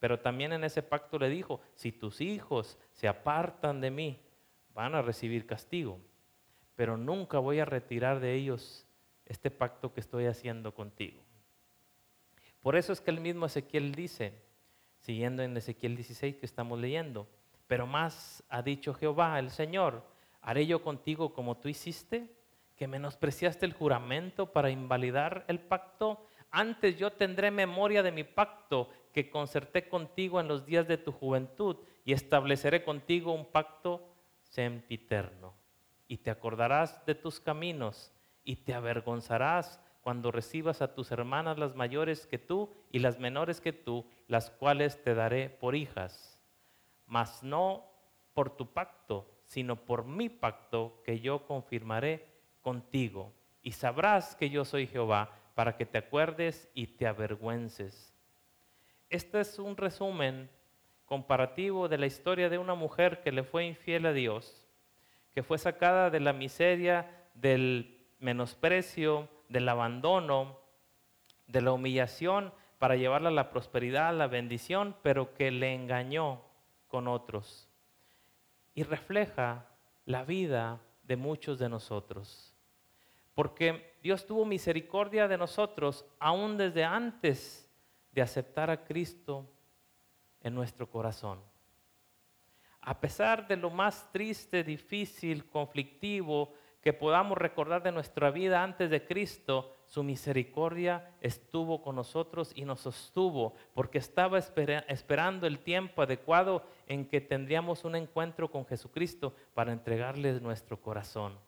Pero 0.00 0.18
también 0.18 0.52
en 0.52 0.64
ese 0.64 0.82
pacto 0.82 1.18
le 1.18 1.28
dijo, 1.28 1.60
si 1.74 1.92
tus 1.92 2.20
hijos 2.20 2.78
se 2.92 3.06
apartan 3.06 3.80
de 3.80 3.90
mí, 3.90 4.20
van 4.74 4.94
a 4.94 5.02
recibir 5.02 5.46
castigo. 5.46 6.00
Pero 6.80 6.96
nunca 6.96 7.38
voy 7.38 7.60
a 7.60 7.66
retirar 7.66 8.20
de 8.20 8.32
ellos 8.32 8.86
este 9.26 9.50
pacto 9.50 9.92
que 9.92 10.00
estoy 10.00 10.24
haciendo 10.24 10.72
contigo. 10.72 11.22
Por 12.62 12.74
eso 12.74 12.94
es 12.94 13.02
que 13.02 13.10
el 13.10 13.20
mismo 13.20 13.44
Ezequiel 13.44 13.94
dice, 13.94 14.32
siguiendo 14.96 15.42
en 15.42 15.54
Ezequiel 15.54 15.94
16 15.94 16.36
que 16.36 16.46
estamos 16.46 16.80
leyendo, 16.80 17.28
pero 17.66 17.86
más 17.86 18.42
ha 18.48 18.62
dicho 18.62 18.94
Jehová, 18.94 19.38
el 19.38 19.50
Señor, 19.50 20.02
haré 20.40 20.66
yo 20.66 20.82
contigo 20.82 21.34
como 21.34 21.58
tú 21.58 21.68
hiciste, 21.68 22.34
que 22.76 22.88
menospreciaste 22.88 23.66
el 23.66 23.74
juramento 23.74 24.50
para 24.50 24.70
invalidar 24.70 25.44
el 25.48 25.60
pacto. 25.60 26.24
Antes 26.50 26.96
yo 26.96 27.12
tendré 27.12 27.50
memoria 27.50 28.02
de 28.02 28.12
mi 28.12 28.24
pacto 28.24 28.88
que 29.12 29.28
concerté 29.28 29.86
contigo 29.86 30.40
en 30.40 30.48
los 30.48 30.64
días 30.64 30.88
de 30.88 30.96
tu 30.96 31.12
juventud 31.12 31.76
y 32.06 32.14
estableceré 32.14 32.82
contigo 32.82 33.34
un 33.34 33.44
pacto 33.44 34.14
sempiterno. 34.44 35.59
Y 36.10 36.16
te 36.16 36.32
acordarás 36.32 37.06
de 37.06 37.14
tus 37.14 37.38
caminos 37.38 38.12
y 38.42 38.56
te 38.56 38.74
avergonzarás 38.74 39.78
cuando 40.00 40.32
recibas 40.32 40.82
a 40.82 40.92
tus 40.92 41.12
hermanas 41.12 41.56
las 41.56 41.76
mayores 41.76 42.26
que 42.26 42.36
tú 42.36 42.68
y 42.90 42.98
las 42.98 43.20
menores 43.20 43.60
que 43.60 43.72
tú, 43.72 44.04
las 44.26 44.50
cuales 44.50 45.00
te 45.04 45.14
daré 45.14 45.50
por 45.50 45.76
hijas. 45.76 46.36
Mas 47.06 47.44
no 47.44 47.84
por 48.34 48.56
tu 48.56 48.72
pacto, 48.72 49.30
sino 49.44 49.76
por 49.76 50.04
mi 50.04 50.28
pacto 50.28 51.00
que 51.04 51.20
yo 51.20 51.46
confirmaré 51.46 52.26
contigo. 52.60 53.32
Y 53.62 53.70
sabrás 53.70 54.34
que 54.34 54.50
yo 54.50 54.64
soy 54.64 54.88
Jehová, 54.88 55.30
para 55.54 55.76
que 55.76 55.86
te 55.86 55.98
acuerdes 55.98 56.68
y 56.74 56.88
te 56.88 57.06
avergüences. 57.06 58.12
Este 59.10 59.38
es 59.38 59.60
un 59.60 59.76
resumen 59.76 60.50
comparativo 61.04 61.88
de 61.88 61.98
la 61.98 62.06
historia 62.06 62.48
de 62.48 62.58
una 62.58 62.74
mujer 62.74 63.22
que 63.22 63.30
le 63.30 63.44
fue 63.44 63.64
infiel 63.64 64.06
a 64.06 64.12
Dios, 64.12 64.66
que 65.34 65.42
fue 65.42 65.58
sacada 65.58 66.10
de 66.10 66.20
la 66.20 66.32
miseria, 66.32 67.28
del 67.34 68.06
menosprecio, 68.18 69.28
del 69.48 69.68
abandono, 69.68 70.58
de 71.46 71.60
la 71.60 71.72
humillación 71.72 72.52
para 72.78 72.96
llevarla 72.96 73.28
a 73.28 73.32
la 73.32 73.50
prosperidad, 73.50 74.08
a 74.08 74.12
la 74.12 74.26
bendición, 74.26 74.96
pero 75.02 75.34
que 75.34 75.50
le 75.50 75.74
engañó 75.74 76.42
con 76.88 77.08
otros. 77.08 77.68
Y 78.74 78.84
refleja 78.84 79.66
la 80.06 80.24
vida 80.24 80.80
de 81.02 81.16
muchos 81.16 81.58
de 81.58 81.68
nosotros. 81.68 82.54
Porque 83.34 83.96
Dios 84.02 84.26
tuvo 84.26 84.44
misericordia 84.44 85.28
de 85.28 85.38
nosotros 85.38 86.04
aún 86.18 86.56
desde 86.56 86.84
antes 86.84 87.68
de 88.12 88.22
aceptar 88.22 88.70
a 88.70 88.84
Cristo 88.84 89.46
en 90.40 90.54
nuestro 90.54 90.88
corazón. 90.88 91.49
A 92.82 93.00
pesar 93.00 93.46
de 93.46 93.56
lo 93.56 93.70
más 93.70 94.10
triste, 94.12 94.64
difícil, 94.64 95.48
conflictivo 95.48 96.54
que 96.80 96.92
podamos 96.94 97.36
recordar 97.36 97.82
de 97.82 97.92
nuestra 97.92 98.30
vida 98.30 98.62
antes 98.62 98.88
de 98.88 99.04
Cristo, 99.04 99.76
su 99.84 100.02
misericordia 100.02 101.14
estuvo 101.20 101.82
con 101.82 101.96
nosotros 101.96 102.52
y 102.54 102.64
nos 102.64 102.80
sostuvo, 102.80 103.54
porque 103.74 103.98
estaba 103.98 104.38
esperando 104.38 105.46
el 105.46 105.58
tiempo 105.58 106.00
adecuado 106.00 106.64
en 106.86 107.06
que 107.06 107.20
tendríamos 107.20 107.84
un 107.84 107.96
encuentro 107.96 108.50
con 108.50 108.64
Jesucristo 108.64 109.34
para 109.52 109.72
entregarle 109.72 110.40
nuestro 110.40 110.80
corazón. 110.80 111.38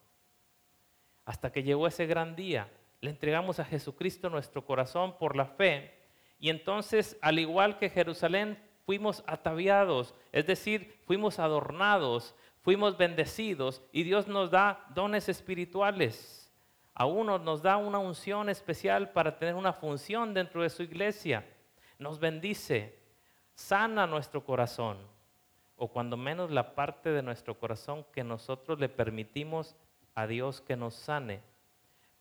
Hasta 1.25 1.51
que 1.51 1.63
llegó 1.63 1.87
ese 1.87 2.07
gran 2.07 2.37
día, 2.37 2.69
le 3.01 3.11
entregamos 3.11 3.59
a 3.59 3.65
Jesucristo 3.65 4.29
nuestro 4.29 4.67
corazón 4.67 5.17
por 5.19 5.35
la 5.35 5.47
fe, 5.47 5.95
y 6.39 6.51
entonces, 6.51 7.17
al 7.23 7.39
igual 7.39 7.79
que 7.79 7.89
Jerusalén, 7.89 8.59
fuimos 8.85 9.23
ataviados, 9.27 10.15
es 10.33 10.47
decir, 10.47 11.01
fuimos 11.07 11.39
adornados, 11.39 12.35
fuimos 12.61 12.97
bendecidos 12.97 13.83
y 13.93 14.03
Dios 14.03 14.29
nos 14.29 14.51
da 14.51 14.87
dones 14.95 15.29
espirituales. 15.29 16.53
A 16.95 17.07
uno 17.07 17.39
nos 17.39 17.63
da 17.63 17.79
una 17.79 17.99
unción 17.99 18.49
especial 18.49 19.13
para 19.13 19.39
tener 19.39 19.55
una 19.55 19.73
función 19.73 20.35
dentro 20.35 20.63
de 20.63 20.71
su 20.71 20.83
iglesia. 20.83 21.47
Nos 21.99 22.19
bendice, 22.19 22.99
sana 23.55 24.07
nuestro 24.07 24.45
corazón, 24.45 24.99
o 25.77 25.89
cuando 25.89 26.17
menos 26.17 26.51
la 26.51 26.75
parte 26.75 27.11
de 27.11 27.23
nuestro 27.23 27.59
corazón 27.59 28.05
que 28.13 28.25
nosotros 28.25 28.79
le 28.79 28.89
permitimos 28.89 29.75
a 30.15 30.27
Dios 30.27 30.61
que 30.61 30.77
nos 30.77 30.95
sane. 30.95 31.41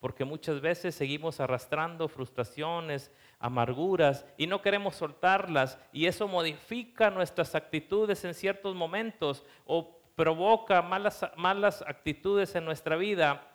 Porque 0.02 0.24
muchas 0.24 0.60
veces 0.60 0.96
seguimos 0.96 1.38
arrastrando 1.38 2.08
frustraciones, 2.08 3.12
amarguras 3.38 4.26
y 4.36 4.48
no 4.48 4.60
queremos 4.60 4.96
soltarlas 4.96 5.78
y 5.92 6.06
eso 6.06 6.26
modifica 6.26 7.08
nuestras 7.08 7.54
actitudes 7.54 8.24
en 8.24 8.34
ciertos 8.34 8.74
momentos 8.74 9.44
o 9.64 10.00
provoca 10.16 10.82
malas, 10.82 11.24
malas 11.36 11.84
actitudes 11.86 12.56
en 12.56 12.64
nuestra 12.64 12.96
vida, 12.96 13.54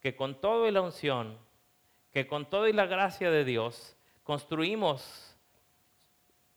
que 0.00 0.16
con 0.16 0.40
todo 0.40 0.66
y 0.66 0.70
la 0.70 0.80
unción, 0.80 1.36
que 2.10 2.26
con 2.26 2.48
todo 2.48 2.66
y 2.66 2.72
la 2.72 2.86
gracia 2.86 3.30
de 3.30 3.44
Dios, 3.44 3.94
construimos, 4.22 5.36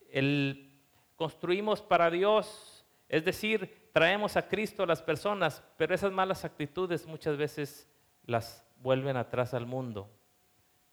el, 0.09 0.71
construimos 1.17 1.81
para 1.81 2.09
Dios, 2.09 2.85
es 3.09 3.25
decir, 3.25 3.89
traemos 3.91 4.37
a 4.37 4.47
Cristo 4.47 4.83
a 4.83 4.87
las 4.87 5.01
personas, 5.01 5.61
pero 5.75 5.93
esas 5.93 6.13
malas 6.13 6.45
actitudes 6.45 7.05
muchas 7.05 7.35
veces 7.35 7.91
las 8.23 8.66
vuelven 8.81 9.17
atrás 9.17 9.53
al 9.53 9.65
mundo, 9.65 10.09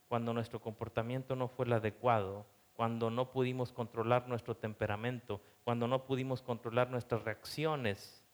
cuando 0.08 0.32
nuestro 0.32 0.60
comportamiento 0.60 1.36
no 1.36 1.48
fue 1.48 1.66
el 1.66 1.72
adecuado, 1.72 2.46
cuando 2.74 3.10
no 3.10 3.30
pudimos 3.30 3.72
controlar 3.72 4.28
nuestro 4.28 4.56
temperamento, 4.56 5.40
cuando 5.64 5.86
no 5.86 6.04
pudimos 6.04 6.42
controlar 6.42 6.90
nuestras 6.90 7.22
reacciones 7.22 8.24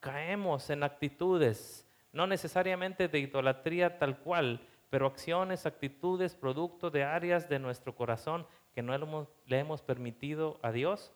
caemos 0.00 0.70
en 0.70 0.82
actitudes, 0.82 1.86
no 2.12 2.26
necesariamente 2.26 3.06
de 3.06 3.20
idolatría 3.20 3.98
tal 3.98 4.18
cual, 4.18 4.66
pero 4.88 5.06
acciones, 5.06 5.66
actitudes, 5.66 6.34
producto 6.34 6.90
de 6.90 7.04
áreas 7.04 7.48
de 7.48 7.58
nuestro 7.58 7.94
corazón 7.94 8.46
que 8.74 8.82
no 8.82 9.28
le 9.46 9.58
hemos 9.58 9.82
permitido 9.82 10.58
a 10.62 10.72
Dios 10.72 11.12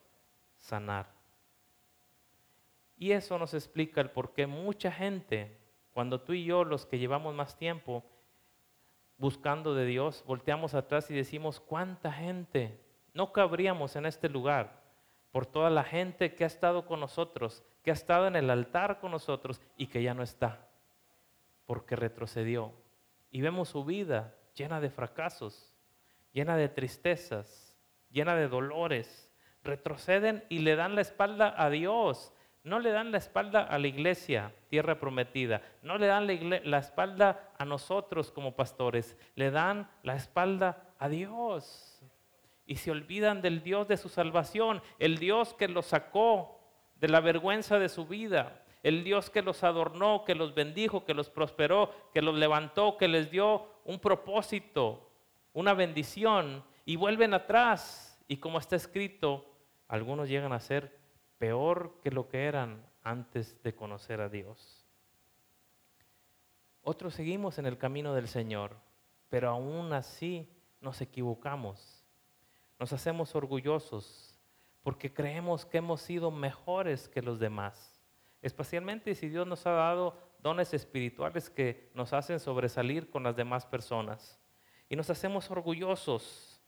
sanar. 0.57 1.13
Y 2.97 3.11
eso 3.11 3.39
nos 3.39 3.55
explica 3.55 4.01
el 4.01 4.11
por 4.11 4.33
qué 4.33 4.47
mucha 4.47 4.93
gente, 4.93 5.59
cuando 5.95 6.21
tú 6.21 6.35
y 6.35 6.45
yo, 6.45 6.65
los 6.65 6.85
que 6.85 6.99
llevamos 6.99 7.35
más 7.35 7.57
tiempo 7.57 8.05
buscando 9.17 9.75
de 9.75 9.87
Dios, 9.87 10.25
volteamos 10.27 10.75
atrás 10.75 11.11
y 11.11 11.15
decimos, 11.15 11.61
¿cuánta 11.61 12.13
gente? 12.13 12.81
No 13.15 13.33
cabríamos 13.33 13.95
en 13.95 14.05
este 14.05 14.29
lugar 14.29 14.83
por 15.31 15.47
toda 15.47 15.71
la 15.71 15.85
gente 15.85 16.35
que 16.35 16.45
ha 16.45 16.49
estado 16.49 16.85
con 16.85 16.99
nosotros, 16.99 17.63
que 17.83 17.93
ha 17.93 17.95
estado 17.95 18.27
en 18.27 18.35
el 18.35 18.51
altar 18.51 18.99
con 18.99 19.13
nosotros 19.13 19.63
y 19.77 19.87
que 19.87 20.03
ya 20.03 20.15
no 20.15 20.25
está, 20.25 20.69
porque 21.65 21.95
retrocedió. 21.97 22.73
Y 23.31 23.41
vemos 23.41 23.69
su 23.69 23.85
vida 23.85 24.35
llena 24.57 24.81
de 24.81 24.91
fracasos, 24.91 25.73
llena 26.33 26.57
de 26.57 26.69
tristezas, 26.69 27.79
llena 28.11 28.35
de 28.35 28.49
dolores. 28.49 29.31
Retroceden 29.63 30.45
y 30.49 30.59
le 30.59 30.75
dan 30.75 30.97
la 30.97 31.01
espalda 31.03 31.55
a 31.57 31.71
Dios. 31.71 32.34
No 32.65 32.79
le 32.79 32.91
dan 32.91 33.13
la 33.13 33.19
espalda 33.19 33.63
a 33.63 33.79
la 33.79 33.87
iglesia, 33.87 34.53
tierra 34.69 34.99
prometida. 34.99 35.61
No 35.83 35.99
le 35.99 36.07
dan 36.07 36.27
la, 36.27 36.61
la 36.65 36.79
espalda 36.79 37.53
a 37.59 37.65
nosotros 37.65 38.33
como 38.33 38.57
pastores. 38.57 39.17
Le 39.35 39.51
dan 39.51 39.89
la 40.03 40.17
espalda 40.17 40.95
a 40.99 41.09
Dios 41.09 42.03
y 42.67 42.77
se 42.77 42.91
olvidan 42.91 43.43
del 43.43 43.63
Dios 43.63 43.89
de 43.89 43.97
su 43.97 44.09
salvación, 44.09 44.83
el 44.99 45.19
Dios 45.19 45.55
que 45.55 45.69
los 45.69 45.87
sacó 45.87 46.59
de 46.97 47.09
la 47.09 47.21
vergüenza 47.21 47.79
de 47.79 47.89
su 47.89 48.07
vida, 48.07 48.63
el 48.83 49.05
Dios 49.05 49.31
que 49.31 49.43
los 49.43 49.63
adornó, 49.65 50.25
que 50.25 50.35
los 50.35 50.55
bendijo, 50.55 51.05
que 51.05 51.15
los 51.15 51.29
prosperó, 51.29 51.91
que 52.13 52.23
los 52.23 52.35
levantó, 52.35 52.97
que 52.97 53.09
les 53.09 53.31
dio 53.31 53.69
un 53.85 53.99
propósito, 53.99 55.11
una 55.53 55.75
bendición, 55.75 56.65
y 56.87 56.97
vuelven 56.97 57.35
atrás. 57.35 58.23
Y 58.29 58.39
como 58.39 58.59
está 58.59 58.77
escrito, 58.77 59.45
algunos 59.89 60.29
llegan 60.29 60.53
a 60.53 60.61
ser 60.61 61.04
peor 61.45 62.01
que 62.03 62.11
lo 62.11 62.29
que 62.29 62.45
eran 62.45 62.83
antes 63.03 63.63
de 63.63 63.75
conocer 63.75 64.21
a 64.21 64.29
Dios. 64.29 64.87
Otros 66.83 67.15
seguimos 67.15 67.59
en 67.59 67.67
el 67.67 67.77
camino 67.77 68.15
del 68.15 68.29
Señor, 68.29 68.77
pero 69.29 69.51
aún 69.51 69.93
así 69.93 70.49
nos 70.81 71.01
equivocamos 71.01 72.05
nos 72.79 72.93
hacemos 72.93 73.35
orgullosos, 73.35 74.39
porque 74.83 75.13
creemos 75.13 75.65
que 75.65 75.79
hemos 75.79 76.01
sido 76.01 76.31
mejores 76.31 77.09
que 77.09 77.23
los 77.23 77.39
demás. 77.39 78.01
Especialmente 78.43 79.15
si 79.15 79.29
Dios 79.29 79.47
nos 79.47 79.67
ha 79.67 79.71
dado 79.71 80.19
dones 80.41 80.75
espirituales 80.75 81.49
que 81.49 81.91
nos 81.95 82.13
hacen 82.13 82.39
sobresalir 82.39 83.09
con 83.09 83.23
las 83.23 83.37
demás 83.37 83.65
personas. 83.65 84.39
Y 84.89 84.97
nos 84.97 85.09
hacemos 85.09 85.51
orgullosos, 85.51 86.61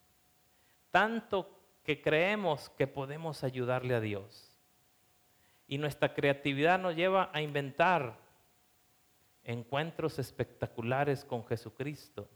tanto 0.90 1.50
que 1.85 2.00
creemos 2.00 2.71
que 2.71 2.87
podemos 2.87 3.45
ayudarle 3.45 3.95
a 3.95 4.00
Dios. 4.00 4.46
Y 5.69 5.79
nuestra 5.79 6.15
creatividad 6.15 6.79
nos 6.79 6.95
lleva 6.95 7.31
a 7.33 7.43
inventar 7.43 8.19
encuentros 9.45 10.19
espectaculares 10.19 11.25
con 11.25 11.45
Jesucristo, 11.47 12.29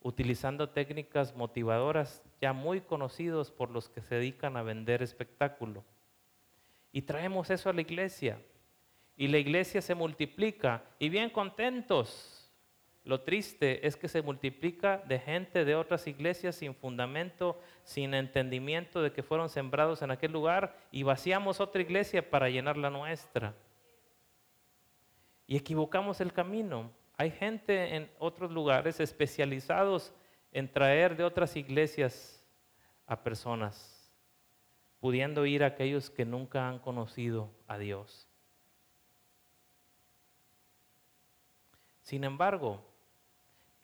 utilizando 0.00 0.68
técnicas 0.68 1.34
motivadoras 1.34 2.22
ya 2.40 2.52
muy 2.52 2.80
conocidos 2.80 3.50
por 3.50 3.70
los 3.70 3.88
que 3.88 4.02
se 4.02 4.16
dedican 4.16 4.56
a 4.56 4.62
vender 4.62 5.02
espectáculo. 5.02 5.84
Y 6.92 7.02
traemos 7.02 7.50
eso 7.50 7.70
a 7.70 7.72
la 7.72 7.80
iglesia. 7.80 8.40
Y 9.16 9.28
la 9.28 9.38
iglesia 9.38 9.80
se 9.80 9.94
multiplica 9.94 10.82
y 10.98 11.08
bien 11.08 11.30
contentos. 11.30 12.35
Lo 13.06 13.20
triste 13.20 13.86
es 13.86 13.96
que 13.96 14.08
se 14.08 14.20
multiplica 14.20 14.98
de 15.06 15.20
gente 15.20 15.64
de 15.64 15.76
otras 15.76 16.08
iglesias 16.08 16.56
sin 16.56 16.74
fundamento, 16.74 17.56
sin 17.84 18.14
entendimiento 18.14 19.00
de 19.00 19.12
que 19.12 19.22
fueron 19.22 19.48
sembrados 19.48 20.02
en 20.02 20.10
aquel 20.10 20.32
lugar 20.32 20.76
y 20.90 21.04
vaciamos 21.04 21.60
otra 21.60 21.82
iglesia 21.82 22.28
para 22.28 22.50
llenar 22.50 22.76
la 22.76 22.90
nuestra. 22.90 23.54
Y 25.46 25.56
equivocamos 25.56 26.20
el 26.20 26.32
camino. 26.32 26.90
Hay 27.16 27.30
gente 27.30 27.94
en 27.94 28.10
otros 28.18 28.50
lugares 28.50 28.98
especializados 28.98 30.12
en 30.50 30.68
traer 30.72 31.16
de 31.16 31.22
otras 31.22 31.54
iglesias 31.54 32.44
a 33.06 33.22
personas, 33.22 34.12
pudiendo 34.98 35.46
ir 35.46 35.62
a 35.62 35.68
aquellos 35.68 36.10
que 36.10 36.24
nunca 36.24 36.68
han 36.68 36.80
conocido 36.80 37.52
a 37.68 37.78
Dios. 37.78 38.28
Sin 42.02 42.22
embargo, 42.22 42.85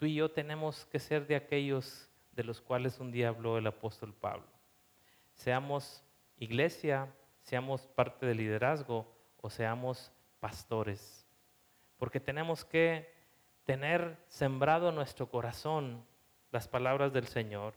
tú 0.02 0.06
y 0.06 0.16
yo 0.16 0.32
tenemos 0.32 0.84
que 0.86 0.98
ser 0.98 1.28
de 1.28 1.36
aquellos 1.36 2.08
de 2.32 2.42
los 2.42 2.60
cuales 2.60 2.98
un 2.98 3.12
día 3.12 3.28
habló 3.28 3.56
el 3.56 3.68
apóstol 3.68 4.12
Pablo. 4.12 4.48
Seamos 5.32 6.02
iglesia, 6.38 7.14
seamos 7.40 7.86
parte 7.86 8.26
del 8.26 8.38
liderazgo 8.38 9.06
o 9.40 9.48
seamos 9.48 10.10
pastores. 10.40 11.24
Porque 11.98 12.18
tenemos 12.18 12.64
que 12.64 13.14
tener 13.62 14.18
sembrado 14.26 14.88
en 14.88 14.96
nuestro 14.96 15.30
corazón 15.30 16.04
las 16.50 16.66
palabras 16.66 17.12
del 17.12 17.28
Señor. 17.28 17.74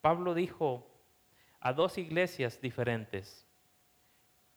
Pablo 0.00 0.32
dijo 0.32 0.86
a 1.60 1.74
dos 1.74 1.98
iglesias 1.98 2.62
diferentes, 2.62 3.46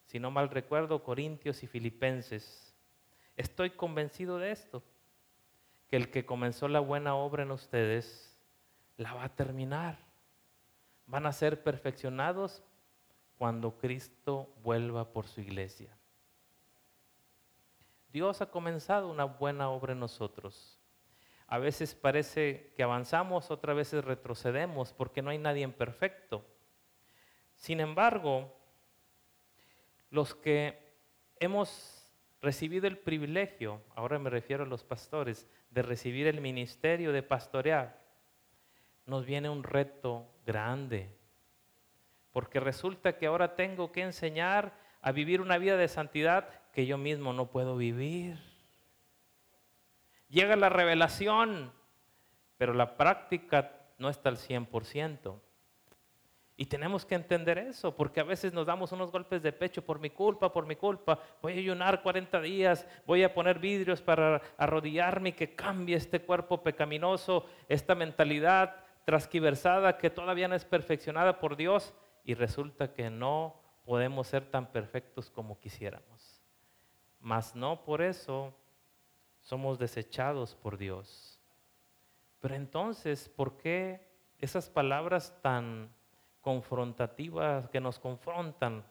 si 0.06 0.18
no 0.18 0.32
mal 0.32 0.50
recuerdo, 0.50 1.04
Corintios 1.04 1.62
y 1.62 1.68
Filipenses, 1.68 2.74
estoy 3.36 3.72
convencido 3.72 4.38
de 4.38 4.52
esto 4.52 4.82
que 5.88 5.96
el 5.96 6.10
que 6.12 6.26
comenzó 6.26 6.68
la 6.68 6.80
buena 6.80 7.16
obra 7.16 7.44
en 7.44 7.52
ustedes 7.52 8.38
la 8.98 9.14
va 9.14 9.26
a 9.26 9.36
terminar. 9.36 9.98
Van 11.06 11.26
a 11.26 11.32
ser 11.32 11.64
perfeccionados 11.64 12.64
cuando 13.38 13.78
Cristo 13.78 14.50
vuelva 14.64 15.12
por 15.12 15.28
su 15.28 15.42
iglesia. 15.42 15.96
Dios 18.12 18.42
ha 18.42 18.50
comenzado 18.50 19.10
una 19.10 19.26
buena 19.26 19.70
obra 19.70 19.94
en 19.94 20.00
nosotros. 20.00 20.80
A 21.48 21.60
veces 21.60 21.94
parece 21.94 22.74
que 22.76 22.82
avanzamos, 22.82 23.52
otras 23.52 23.76
veces 23.76 24.04
retrocedemos 24.04 24.94
porque 24.94 25.22
no 25.22 25.30
hay 25.30 25.38
nadie 25.38 25.68
perfecto. 25.68 26.46
Sin 27.56 27.80
embargo, 27.80 28.56
los 30.10 30.34
que 30.34 30.80
hemos 31.40 31.95
recibido 32.46 32.88
el 32.88 32.98
privilegio, 32.98 33.82
ahora 33.96 34.20
me 34.20 34.30
refiero 34.30 34.64
a 34.64 34.68
los 34.68 34.84
pastores, 34.84 35.48
de 35.72 35.82
recibir 35.82 36.28
el 36.28 36.40
ministerio 36.40 37.12
de 37.12 37.24
pastorear, 37.24 38.00
nos 39.06 39.26
viene 39.26 39.50
un 39.50 39.64
reto 39.64 40.28
grande. 40.46 41.10
Porque 42.32 42.60
resulta 42.60 43.18
que 43.18 43.26
ahora 43.26 43.56
tengo 43.56 43.92
que 43.92 44.04
enseñar 44.04 44.74
a 45.02 45.12
vivir 45.12 45.42
una 45.42 45.58
vida 45.58 45.76
de 45.76 45.88
santidad 45.88 46.48
que 46.72 46.86
yo 46.86 46.98
mismo 46.98 47.34
no 47.34 47.50
puedo 47.50 47.78
vivir. 47.78 48.38
Llega 50.30 50.56
la 50.56 50.70
revelación, 50.70 51.72
pero 52.58 52.74
la 52.74 52.96
práctica 52.96 53.72
no 53.98 54.10
está 54.10 54.30
al 54.30 54.38
100%. 54.38 55.40
Y 56.58 56.68
tenemos 56.68 57.06
que 57.06 57.16
entender 57.16 57.58
eso, 57.58 57.96
porque 57.96 58.22
a 58.22 58.24
veces 58.24 58.54
nos 58.54 58.66
damos 58.66 58.94
unos 58.94 59.12
golpes 59.12 59.44
de 59.44 59.52
pecho 59.52 59.84
por 59.84 60.00
mi 60.00 60.10
culpa, 60.10 60.54
por 60.54 60.66
mi 60.66 60.78
culpa. 60.78 61.20
Voy 61.42 61.54
a 61.54 61.58
ayunar 61.58 62.02
40 62.02 62.40
días, 62.40 62.88
voy 63.06 63.24
a 63.24 63.34
poner 63.34 63.60
vidrios 63.60 64.02
para 64.02 64.42
arrodillarme 64.58 65.30
y 65.30 65.34
que 65.34 65.54
cambie 65.54 65.98
este 65.98 66.22
cuerpo 66.22 66.64
pecaminoso, 66.64 67.46
esta 67.68 67.94
mentalidad 67.94 68.76
trasquiversada 69.04 69.98
que 69.98 70.10
todavía 70.10 70.48
no 70.48 70.56
es 70.56 70.64
perfeccionada 70.64 71.40
por 71.40 71.58
Dios 71.58 71.94
y 72.24 72.36
resulta 72.36 72.94
que 72.94 73.10
no 73.10 73.60
podemos 73.84 74.28
ser 74.28 74.50
tan 74.50 74.72
perfectos 74.72 75.30
como 75.30 75.60
quisiéramos. 75.60 76.42
Mas 77.20 77.54
no 77.54 77.84
por 77.84 78.02
eso 78.02 78.54
somos 79.42 79.78
desechados 79.78 80.56
por 80.56 80.78
Dios. 80.78 81.40
Pero 82.40 82.56
entonces, 82.56 83.28
¿por 83.28 83.58
qué 83.58 84.08
esas 84.40 84.70
palabras 84.70 85.38
tan 85.42 85.94
confrontativas 86.46 87.68
que 87.70 87.82
nos 87.82 87.98
confrontan 87.98 88.86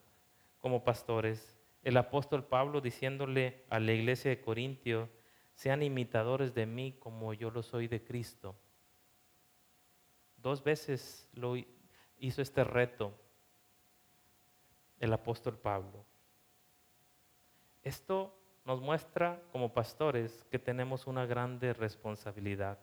como 0.59 0.83
pastores. 0.83 1.57
El 1.85 1.97
apóstol 1.97 2.45
Pablo 2.45 2.81
diciéndole 2.81 3.63
a 3.71 3.79
la 3.79 3.93
iglesia 3.93 4.29
de 4.33 4.41
Corintio, 4.41 5.09
sean 5.55 5.85
imitadores 5.85 6.53
de 6.53 6.67
mí 6.67 6.97
como 6.99 7.33
yo 7.33 7.53
lo 7.53 7.63
soy 7.63 7.87
de 7.87 8.03
Cristo. 8.03 8.57
Dos 10.37 10.65
veces 10.65 11.29
lo 11.33 11.55
hizo 12.19 12.43
este 12.43 12.65
reto 12.65 13.17
el 14.99 15.13
apóstol 15.13 15.57
Pablo. 15.57 16.05
Esto 17.85 18.37
nos 18.65 18.81
muestra 18.81 19.41
como 19.53 19.73
pastores 19.73 20.45
que 20.51 20.59
tenemos 20.59 21.07
una 21.07 21.25
grande 21.25 21.73
responsabilidad, 21.73 22.81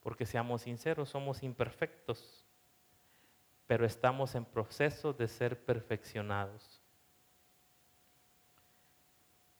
porque 0.00 0.24
seamos 0.24 0.62
sinceros, 0.62 1.10
somos 1.10 1.42
imperfectos 1.42 2.47
pero 3.68 3.84
estamos 3.84 4.34
en 4.34 4.46
proceso 4.46 5.12
de 5.12 5.28
ser 5.28 5.62
perfeccionados. 5.62 6.82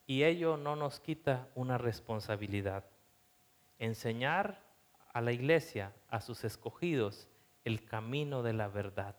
Y 0.07 0.25
ello 0.25 0.57
no 0.57 0.77
nos 0.77 0.99
quita 0.99 1.47
una 1.55 1.77
responsabilidad. 1.77 2.87
Enseñar 3.79 4.63
a 5.13 5.21
la 5.21 5.33
iglesia, 5.33 5.95
a 6.09 6.23
sus 6.23 6.43
escogidos, 6.45 7.29
el 7.65 7.85
camino 7.85 8.43
de 8.43 8.55
la 8.55 8.69
verdad. 8.69 9.15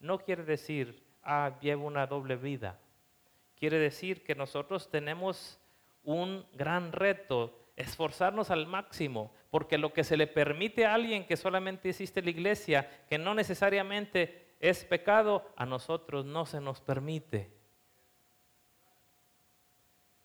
No 0.00 0.18
quiere 0.18 0.42
decir, 0.42 1.06
ah, 1.22 1.56
llevo 1.60 1.86
una 1.86 2.08
doble 2.08 2.34
vida. 2.34 2.80
Quiere 3.54 3.78
decir 3.78 4.24
que 4.24 4.34
nosotros 4.34 4.90
tenemos 4.90 5.60
un 6.02 6.44
gran 6.54 6.90
reto 6.90 7.65
esforzarnos 7.76 8.50
al 8.50 8.66
máximo, 8.66 9.32
porque 9.50 9.78
lo 9.78 9.92
que 9.92 10.02
se 10.02 10.16
le 10.16 10.26
permite 10.26 10.86
a 10.86 10.94
alguien 10.94 11.26
que 11.26 11.36
solamente 11.36 11.90
existe 11.90 12.22
la 12.22 12.30
iglesia, 12.30 13.04
que 13.08 13.18
no 13.18 13.34
necesariamente 13.34 14.54
es 14.60 14.84
pecado, 14.84 15.52
a 15.56 15.66
nosotros 15.66 16.24
no 16.24 16.46
se 16.46 16.60
nos 16.60 16.80
permite. 16.80 17.52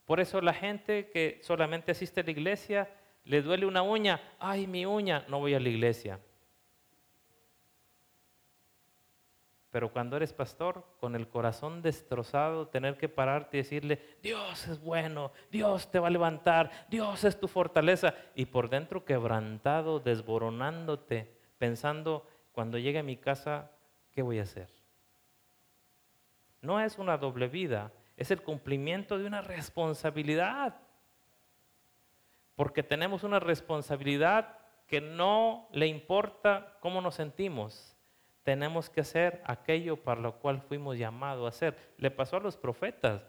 Por 0.05 0.19
eso 0.19 0.41
la 0.41 0.53
gente 0.53 1.09
que 1.09 1.39
solamente 1.43 1.91
asiste 1.91 2.21
a 2.21 2.23
la 2.23 2.31
iglesia, 2.31 2.89
le 3.23 3.41
duele 3.41 3.65
una 3.65 3.81
uña, 3.81 4.21
ay 4.39 4.67
mi 4.67 4.85
uña, 4.85 5.25
no 5.27 5.39
voy 5.39 5.53
a 5.53 5.59
la 5.59 5.69
iglesia. 5.69 6.19
Pero 9.71 9.93
cuando 9.93 10.17
eres 10.17 10.34
pastor, 10.34 10.84
con 10.99 11.15
el 11.15 11.29
corazón 11.29 11.81
destrozado, 11.81 12.67
tener 12.67 12.97
que 12.97 13.07
pararte 13.07 13.55
y 13.55 13.62
decirle, 13.62 14.17
Dios 14.21 14.67
es 14.67 14.81
bueno, 14.81 15.31
Dios 15.49 15.89
te 15.89 15.97
va 15.97 16.07
a 16.07 16.12
levantar, 16.12 16.69
Dios 16.89 17.23
es 17.23 17.39
tu 17.39 17.47
fortaleza. 17.47 18.13
Y 18.36 18.47
por 18.47 18.69
dentro 18.69 19.05
quebrantado, 19.05 20.01
desboronándote, 20.01 21.34
pensando, 21.57 22.27
cuando 22.51 22.77
llegue 22.77 22.99
a 22.99 23.03
mi 23.03 23.15
casa, 23.15 23.71
¿qué 24.12 24.21
voy 24.21 24.39
a 24.39 24.43
hacer? 24.43 24.69
No 26.62 26.81
es 26.81 26.97
una 26.97 27.17
doble 27.17 27.47
vida, 27.47 27.93
es 28.17 28.29
el 28.29 28.41
cumplimiento 28.41 29.17
de 29.17 29.25
una 29.25 29.41
responsabilidad. 29.41 30.81
Porque 32.55 32.84
tenemos 32.84 33.23
una 33.23 33.39
responsabilidad 33.39 34.57
que 34.86 34.99
no 34.99 35.69
le 35.71 35.88
importa 35.88 36.77
cómo 36.81 36.99
nos 36.99 37.15
sentimos 37.15 37.90
tenemos 38.43 38.89
que 38.89 39.01
hacer 39.01 39.41
aquello 39.45 39.97
para 39.97 40.21
lo 40.21 40.39
cual 40.39 40.62
fuimos 40.62 40.97
llamados 40.97 41.45
a 41.45 41.49
hacer. 41.49 41.77
Le 41.97 42.10
pasó 42.10 42.38
a 42.38 42.41
los 42.41 42.58
profetas. 42.58 43.21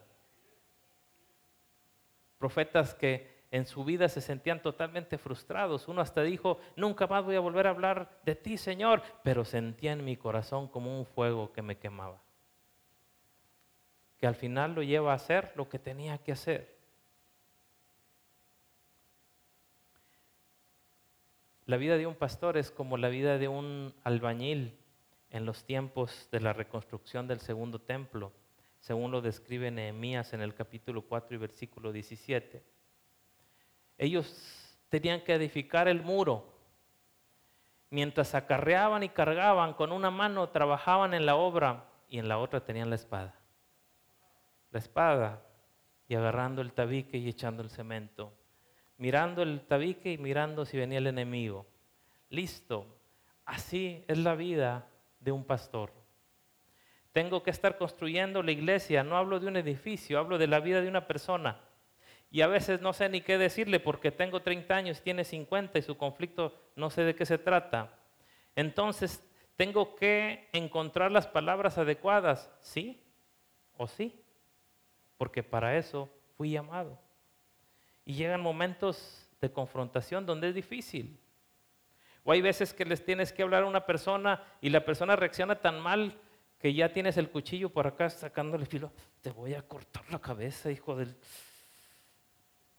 Profetas 2.39 2.95
que 2.95 3.43
en 3.51 3.67
su 3.67 3.85
vida 3.85 4.09
se 4.09 4.23
sentían 4.23 4.63
totalmente 4.63 5.19
frustrados. 5.19 5.87
Uno 5.87 6.01
hasta 6.01 6.23
dijo, 6.23 6.59
nunca 6.77 7.07
más 7.07 7.25
voy 7.25 7.37
a 7.37 7.41
volver 7.41 7.67
a 7.67 7.71
hablar 7.71 8.19
de 8.25 8.35
ti, 8.35 8.57
Señor, 8.57 9.03
pero 9.23 9.45
sentía 9.45 9.93
en 9.93 10.05
mi 10.05 10.17
corazón 10.17 10.69
como 10.69 10.99
un 10.99 11.05
fuego 11.05 11.53
que 11.53 11.61
me 11.61 11.77
quemaba. 11.77 12.23
Que 14.19 14.27
al 14.27 14.35
final 14.35 14.75
lo 14.75 14.83
lleva 14.83 15.13
a 15.13 15.17
hacer 15.17 15.53
lo 15.57 15.69
que 15.69 15.79
tenía 15.79 16.17
que 16.19 16.33
hacer. 16.33 16.75
La 21.67 21.77
vida 21.77 21.99
de 21.99 22.07
un 22.07 22.15
pastor 22.15 22.57
es 22.57 22.71
como 22.71 22.97
la 22.97 23.09
vida 23.09 23.37
de 23.37 23.49
un 23.49 23.95
albañil 24.03 24.82
en 25.33 25.47
los 25.47 25.65
tiempos 25.65 26.29
de 26.31 26.41
la 26.41 26.53
reconstrucción 26.53 27.27
del 27.27 27.41
segundo 27.41 27.81
templo, 27.81 28.33
según 28.79 29.11
lo 29.11 29.23
describe 29.23 29.71
Nehemías 29.71 30.35
en 30.35 30.43
el 30.43 30.55
capítulo 30.55 31.03
4 31.03 31.35
y 31.35 31.39
versículo 31.39 31.91
17. 31.91 32.63
Ellos 33.97 34.79
tenían 34.91 35.23
que 35.23 35.33
edificar 35.33 35.89
el 35.89 36.03
muro. 36.03 36.53
Mientras 37.89 38.35
acarreaban 38.35 39.05
y 39.05 39.09
cargaban, 39.09 39.73
con 39.73 39.91
una 39.91 40.11
mano 40.11 40.51
trabajaban 40.51 41.15
en 41.15 41.25
la 41.25 41.37
obra 41.37 41.89
y 42.09 42.19
en 42.19 42.29
la 42.29 42.39
otra 42.39 42.63
tenían 42.63 42.91
la 42.91 42.97
espada. 42.97 43.35
La 44.71 44.81
espada 44.81 45.43
y 46.09 46.15
agarrando 46.15 46.61
el 46.61 46.75
tabique 46.75 47.17
y 47.17 47.29
echando 47.29 47.63
el 47.63 47.71
cemento. 47.71 48.35
Mirando 48.99 49.43
el 49.43 49.63
tabique 49.63 50.13
y 50.13 50.19
mirando 50.19 50.67
si 50.67 50.77
venía 50.77 50.99
el 50.99 51.07
enemigo. 51.07 51.67
Listo. 52.29 52.99
Así 53.47 54.05
es 54.09 54.19
la 54.19 54.35
vida 54.35 54.89
de 55.23 55.33
un 55.33 55.45
pastor. 55.45 55.91
Tengo 57.13 57.43
que 57.43 57.51
estar 57.51 57.79
construyendo 57.79 58.43
la 58.43 58.53
iglesia. 58.53 59.03
No 59.03 59.17
hablo 59.17 59.41
de 59.41 59.47
un 59.47 59.57
edificio, 59.57 60.19
hablo 60.19 60.39
de 60.39 60.47
la 60.47 60.61
vida 60.61 60.81
de 60.81 60.89
una 60.89 61.07
persona 61.07 61.61
y 62.33 62.41
a 62.41 62.47
veces 62.47 62.81
no 62.81 62.95
sé 62.95 63.11
ni 63.11 63.21
qué 63.21 63.37
decirle 63.37 63.79
porque 63.79 64.11
tengo 64.11 64.41
30 64.41 64.75
años, 64.75 65.03
tiene 65.03 65.23
50 65.23 65.79
y 65.79 65.83
su 65.83 65.99
conflicto 65.99 66.59
no 66.77 66.89
sé 66.89 67.03
de 67.03 67.15
qué 67.15 67.27
se 67.27 67.37
trata. 67.37 67.95
Entonces, 68.57 69.23
tengo 69.55 69.95
que 69.97 70.49
encontrar 70.53 71.13
las 71.13 71.27
palabras 71.27 71.77
adecuadas, 71.77 72.51
¿sí 72.59 73.03
o 73.77 73.87
sí? 73.87 74.19
Porque 75.19 75.43
para 75.43 75.77
eso 75.77 76.09
fui 76.39 76.53
llamado. 76.53 76.99
Y 78.07 78.15
llegan 78.15 78.41
momentos 78.41 79.29
de 79.39 79.53
confrontación 79.53 80.25
donde 80.25 80.49
es 80.49 80.55
difícil. 80.55 81.21
O 82.25 82.33
hay 82.33 82.41
veces 82.41 82.73
que 82.73 82.85
les 82.85 83.05
tienes 83.05 83.33
que 83.33 83.43
hablar 83.43 83.65
a 83.65 83.67
una 83.67 83.85
persona 83.85 84.43
y 84.61 84.71
la 84.71 84.85
persona 84.85 85.17
reacciona 85.17 85.61
tan 85.61 85.81
mal 85.81 86.19
que 86.59 86.73
ya 86.73 86.93
tienes 86.93 87.17
el 87.17 87.31
cuchillo 87.31 87.71
por 87.71 87.87
acá 87.87 88.09
sacándole 88.09 88.67
filo. 88.67 88.93
Te 89.21 89.31
voy 89.31 89.55
a 89.55 89.63
cortar 89.63 90.05
la 90.11 90.21
cabeza, 90.21 90.71
hijo 90.71 90.95
del... 90.95 91.17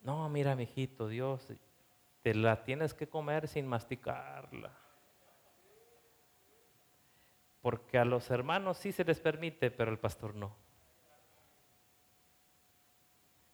No, 0.00 0.28
mira, 0.30 0.56
mijito, 0.56 1.08
Dios, 1.08 1.46
te 2.22 2.34
la 2.34 2.64
tienes 2.64 2.94
que 2.94 3.06
comer 3.06 3.46
sin 3.48 3.66
masticarla. 3.66 4.72
Porque 7.60 7.98
a 7.98 8.04
los 8.04 8.30
hermanos 8.30 8.78
sí 8.78 8.92
se 8.92 9.04
les 9.04 9.20
permite, 9.20 9.70
pero 9.70 9.90
al 9.90 9.98
pastor 9.98 10.34
no. 10.34 10.56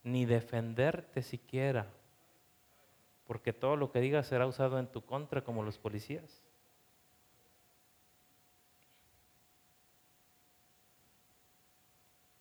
Ni 0.04 0.24
defenderte 0.24 1.22
siquiera. 1.22 1.86
Porque 3.30 3.52
todo 3.52 3.76
lo 3.76 3.92
que 3.92 4.00
digas 4.00 4.26
será 4.26 4.44
usado 4.44 4.80
en 4.80 4.88
tu 4.88 5.02
contra 5.06 5.44
como 5.44 5.62
los 5.62 5.78
policías. 5.78 6.42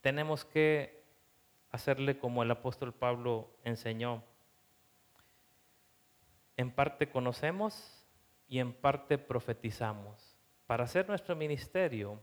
Tenemos 0.02 0.46
que 0.46 1.04
hacerle 1.70 2.18
como 2.18 2.42
el 2.42 2.50
apóstol 2.50 2.92
Pablo 2.92 3.52
enseñó. 3.64 4.24
En 6.58 6.72
parte 6.72 7.12
conocemos 7.12 8.04
y 8.48 8.58
en 8.58 8.74
parte 8.74 9.20
profetizamos. 9.20 10.40
Para 10.66 10.86
hacer 10.86 11.08
nuestro 11.08 11.36
ministerio, 11.36 12.20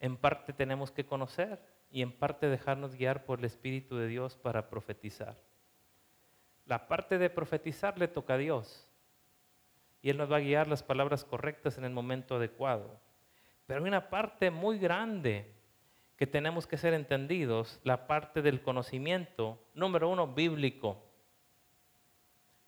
en 0.00 0.16
parte 0.16 0.54
tenemos 0.54 0.90
que 0.90 1.04
conocer 1.04 1.62
y 1.90 2.00
en 2.00 2.10
parte 2.18 2.48
dejarnos 2.48 2.94
guiar 2.94 3.26
por 3.26 3.40
el 3.40 3.44
Espíritu 3.44 3.98
de 3.98 4.06
Dios 4.06 4.34
para 4.38 4.70
profetizar. 4.70 5.51
La 6.66 6.88
parte 6.88 7.18
de 7.18 7.30
profetizar 7.30 7.98
le 7.98 8.08
toca 8.08 8.34
a 8.34 8.38
Dios 8.38 8.88
y 10.02 10.10
Él 10.10 10.18
nos 10.18 10.30
va 10.30 10.36
a 10.36 10.40
guiar 10.40 10.66
las 10.66 10.82
palabras 10.82 11.24
correctas 11.24 11.78
en 11.78 11.84
el 11.84 11.92
momento 11.92 12.36
adecuado. 12.36 13.00
Pero 13.66 13.80
hay 13.80 13.88
una 13.88 14.10
parte 14.10 14.50
muy 14.50 14.78
grande 14.78 15.54
que 16.16 16.26
tenemos 16.26 16.66
que 16.66 16.76
ser 16.76 16.94
entendidos 16.94 17.80
la 17.84 18.06
parte 18.06 18.42
del 18.42 18.62
conocimiento, 18.62 19.62
número 19.74 20.08
uno, 20.08 20.26
bíblico. 20.26 21.04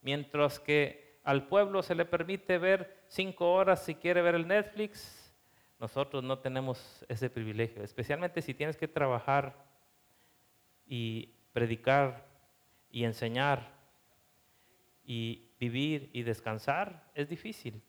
Mientras 0.01 0.61
que 0.61 1.21
al 1.25 1.49
pueblo 1.49 1.83
se 1.83 1.95
le 1.95 2.05
permite 2.05 2.59
ver 2.59 3.05
cinco 3.09 3.53
horas 3.53 3.85
si 3.85 3.95
quiere 3.95 4.23
ver 4.23 4.35
el 4.35 4.47
Netflix, 4.47 5.33
nosotros 5.81 6.23
no 6.23 6.39
tenemos 6.39 7.05
ese 7.09 7.29
privilegio, 7.29 7.83
especialmente 7.83 8.43
si 8.43 8.55
tienes 8.55 8.77
que 8.77 8.89
trabajar 8.89 9.55
y 10.87 11.35
predicar 11.53 12.27
y 12.91 13.05
enseñar 13.05 13.73
y 15.05 15.51
vivir 15.59 16.11
y 16.12 16.23
descansar, 16.23 17.11
es 17.14 17.29
difícil. 17.29 17.83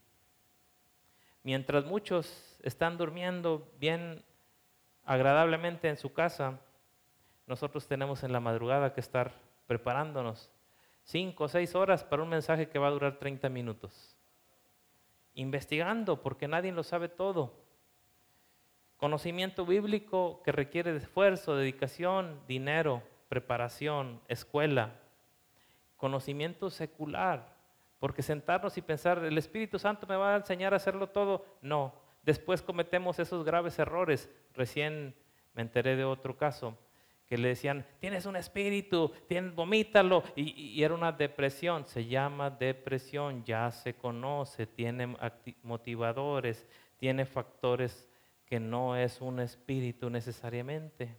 Mientras 1.43 1.85
muchos 1.85 2.57
están 2.63 2.97
durmiendo 2.97 3.71
bien 3.79 4.23
agradablemente 5.03 5.87
en 5.87 5.97
su 5.97 6.11
casa, 6.11 6.59
nosotros 7.47 7.87
tenemos 7.87 8.23
en 8.23 8.33
la 8.33 8.39
madrugada 8.39 8.93
que 8.93 9.01
estar 9.01 9.33
preparándonos 9.67 10.51
cinco 11.03 11.43
o 11.43 11.47
seis 11.47 11.75
horas 11.75 12.03
para 12.03 12.23
un 12.23 12.29
mensaje 12.29 12.67
que 12.67 12.79
va 12.79 12.87
a 12.87 12.91
durar 12.91 13.17
30 13.19 13.47
minutos. 13.49 14.15
Investigando, 15.35 16.21
porque 16.21 16.47
nadie 16.47 16.71
lo 16.71 16.83
sabe 16.83 17.09
todo. 17.09 17.53
Conocimiento 18.97 19.65
bíblico 19.65 20.41
que 20.43 20.51
requiere 20.51 20.95
esfuerzo, 20.95 21.55
dedicación, 21.55 22.39
dinero, 22.47 23.03
preparación, 23.29 24.21
escuela. 24.27 24.99
Conocimiento 25.97 26.69
secular, 26.69 27.55
porque 27.99 28.21
sentarnos 28.21 28.77
y 28.77 28.81
pensar, 28.81 29.23
el 29.23 29.37
Espíritu 29.37 29.79
Santo 29.79 30.05
me 30.07 30.15
va 30.15 30.33
a 30.33 30.37
enseñar 30.37 30.73
a 30.73 30.77
hacerlo 30.77 31.07
todo. 31.07 31.45
No, 31.61 31.93
Después 32.25 32.63
cometemos 32.63 33.19
esos 33.19 33.45
graves 33.45 33.77
errores. 33.77 34.29
Recién 34.55 35.13
me 35.53 35.61
enteré 35.61 35.95
de 35.95 36.05
otro 36.05 36.35
caso 36.35 36.75
que 37.27 37.37
le 37.37 37.49
decían, 37.49 37.85
tienes 37.99 38.25
un 38.25 38.35
espíritu, 38.35 39.11
tienes, 39.27 39.53
vomítalo, 39.55 40.23
y, 40.35 40.83
era 40.83 40.93
una 40.93 41.11
depresión, 41.11 41.85
se 41.85 42.05
llama 42.05 42.51
depresión, 42.51 43.43
ya 43.43 43.71
se 43.71 43.95
conoce, 43.95 44.67
tiene 44.67 45.15
motivadores, 45.63 46.67
tiene 46.97 47.25
factores 47.25 48.07
que 48.45 48.59
no 48.59 48.95
es 48.95 49.21
un 49.21 49.39
espíritu 49.39 50.09
necesariamente. 50.09 51.15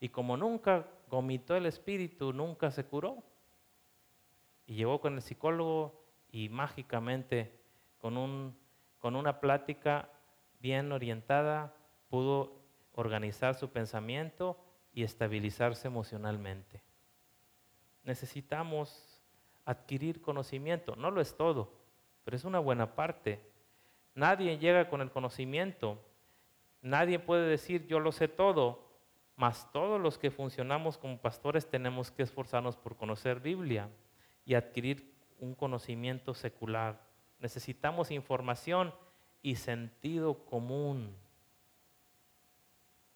Y 0.00 0.08
como 0.08 0.36
nunca 0.36 0.84
vomitó 1.08 1.54
el 1.56 1.66
espíritu, 1.66 2.32
nunca 2.32 2.70
se 2.72 2.84
curó. 2.84 3.22
Y 4.68 4.74
llegó 4.74 5.00
con 5.00 5.14
el 5.14 5.22
psicólogo 5.22 6.00
y 6.30 6.48
mágicamente 6.48 7.58
con 7.98 8.16
un 8.16 8.54
con 8.98 9.16
una 9.16 9.40
plática 9.40 10.08
bien 10.60 10.92
orientada 10.92 11.74
pudo 12.08 12.52
organizar 12.94 13.54
su 13.54 13.70
pensamiento 13.70 14.58
y 14.92 15.04
estabilizarse 15.04 15.86
emocionalmente. 15.86 16.82
Necesitamos 18.02 19.22
adquirir 19.64 20.20
conocimiento, 20.20 20.96
no 20.96 21.10
lo 21.10 21.20
es 21.20 21.36
todo, 21.36 21.72
pero 22.24 22.36
es 22.36 22.44
una 22.44 22.58
buena 22.58 22.94
parte. 22.94 23.40
Nadie 24.14 24.58
llega 24.58 24.88
con 24.88 25.00
el 25.00 25.10
conocimiento, 25.10 26.02
nadie 26.82 27.18
puede 27.18 27.48
decir 27.48 27.86
yo 27.86 28.00
lo 28.00 28.10
sé 28.10 28.26
todo, 28.26 28.88
mas 29.36 29.70
todos 29.72 30.00
los 30.00 30.18
que 30.18 30.32
funcionamos 30.32 30.98
como 30.98 31.18
pastores 31.18 31.70
tenemos 31.70 32.10
que 32.10 32.24
esforzarnos 32.24 32.76
por 32.76 32.96
conocer 32.96 33.38
Biblia 33.38 33.88
y 34.48 34.54
adquirir 34.54 35.14
un 35.38 35.54
conocimiento 35.54 36.32
secular 36.32 37.06
necesitamos 37.38 38.10
información 38.10 38.94
y 39.42 39.56
sentido 39.56 40.46
común. 40.46 41.14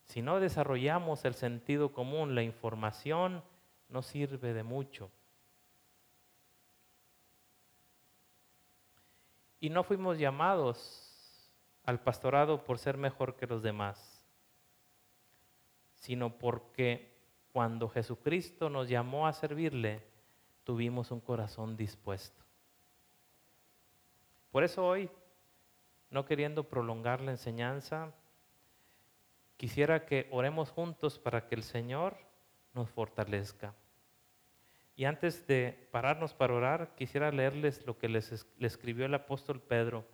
Si 0.04 0.20
no 0.20 0.40
desarrollamos 0.40 1.24
el 1.24 1.32
sentido 1.32 1.90
común, 1.90 2.34
la 2.34 2.42
información 2.42 3.42
no 3.88 4.02
sirve 4.02 4.52
de 4.52 4.62
mucho. 4.62 5.10
Y 9.58 9.70
no 9.70 9.84
fuimos 9.84 10.18
llamados 10.18 11.50
al 11.84 11.98
pastorado 11.98 12.62
por 12.62 12.78
ser 12.78 12.98
mejor 12.98 13.36
que 13.36 13.46
los 13.46 13.62
demás, 13.62 14.22
sino 15.94 16.36
porque 16.36 17.10
cuando 17.54 17.88
Jesucristo 17.88 18.68
nos 18.68 18.90
llamó 18.90 19.26
a 19.26 19.32
servirle, 19.32 20.11
tuvimos 20.64 21.10
un 21.10 21.20
corazón 21.20 21.76
dispuesto. 21.76 22.42
Por 24.50 24.64
eso 24.64 24.86
hoy, 24.86 25.10
no 26.10 26.24
queriendo 26.24 26.64
prolongar 26.64 27.20
la 27.20 27.30
enseñanza, 27.30 28.12
quisiera 29.56 30.04
que 30.04 30.28
oremos 30.30 30.70
juntos 30.70 31.18
para 31.18 31.46
que 31.46 31.54
el 31.54 31.62
Señor 31.62 32.16
nos 32.74 32.90
fortalezca. 32.90 33.74
Y 34.94 35.06
antes 35.06 35.46
de 35.46 35.88
pararnos 35.90 36.34
para 36.34 36.54
orar, 36.54 36.94
quisiera 36.96 37.32
leerles 37.32 37.86
lo 37.86 37.98
que 37.98 38.08
les, 38.08 38.46
le 38.58 38.66
escribió 38.66 39.06
el 39.06 39.14
apóstol 39.14 39.60
Pedro 39.60 40.04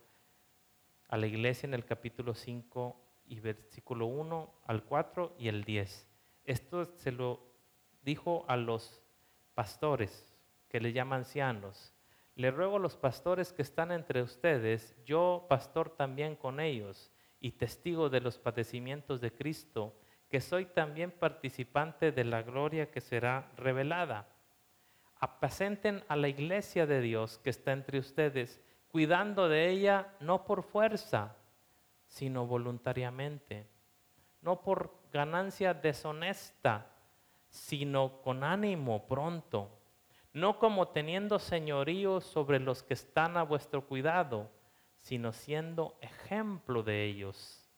a 1.09 1.17
la 1.17 1.27
iglesia 1.27 1.67
en 1.67 1.75
el 1.75 1.85
capítulo 1.85 2.35
5 2.35 2.97
y 3.27 3.41
versículo 3.41 4.07
1 4.07 4.55
al 4.67 4.85
4 4.85 5.35
y 5.39 5.49
el 5.49 5.65
10. 5.65 6.07
Esto 6.45 6.85
se 6.97 7.11
lo 7.11 7.41
dijo 8.03 8.45
a 8.49 8.57
los 8.57 9.03
pastores, 9.55 10.28
que 10.69 10.81
le 10.81 10.93
llaman 10.93 11.21
ancianos. 11.21 11.95
Le 12.35 12.51
ruego 12.51 12.77
a 12.77 12.81
los 12.81 12.97
pastores 12.97 13.53
que 13.53 13.63
están 13.63 13.91
entre 13.91 14.23
ustedes, 14.23 14.95
yo 15.05 15.47
pastor 15.49 15.91
también 15.91 16.37
con 16.37 16.61
ellos 16.61 17.11
y 17.41 17.53
testigo 17.53 18.11
de 18.11 18.21
los 18.21 18.39
padecimientos 18.39 19.21
de 19.21 19.33
Cristo, 19.33 19.97
que 20.29 20.41
soy 20.41 20.67
también 20.67 21.11
participante 21.11 22.13
de 22.13 22.25
la 22.25 22.43
gloria 22.43 22.91
que 22.91 23.01
será 23.01 23.51
revelada. 23.57 24.29
Apacenten 25.19 26.05
a 26.07 26.17
la 26.17 26.29
iglesia 26.29 26.87
de 26.87 27.01
Dios 27.01 27.39
que 27.39 27.51
está 27.51 27.73
entre 27.73 27.99
ustedes, 27.99 28.61
cuidando 28.89 29.49
de 29.49 29.69
ella 29.69 30.15
no 30.21 30.45
por 30.45 30.63
fuerza, 30.63 31.37
sino 32.07 32.47
voluntariamente, 32.47 33.67
no 34.43 34.63
por 34.63 34.95
ganancia 35.13 35.75
deshonesta, 35.75 36.87
sino 37.49 38.21
con 38.23 38.45
ánimo 38.45 39.07
pronto, 39.07 39.78
no 40.39 40.59
como 40.59 40.89
teniendo 40.89 41.39
señorío 41.39 42.21
sobre 42.21 42.61
los 42.61 42.83
que 42.83 42.95
están 42.95 43.37
a 43.37 43.43
vuestro 43.43 43.87
cuidado, 43.87 44.51
sino 45.01 45.33
siendo 45.33 45.99
ejemplo 46.01 46.83
de 46.83 47.05
ellos. 47.05 47.69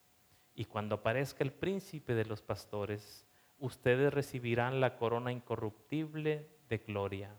Y 0.53 0.65
cuando 0.65 0.95
aparezca 0.95 1.43
el 1.43 1.51
príncipe 1.51 2.13
de 2.13 2.25
los 2.25 2.41
pastores, 2.41 3.27
ustedes 3.57 4.13
recibirán 4.13 4.79
la 4.79 4.97
corona 4.97 5.31
incorruptible 5.31 6.49
de 6.67 6.77
gloria. 6.77 7.35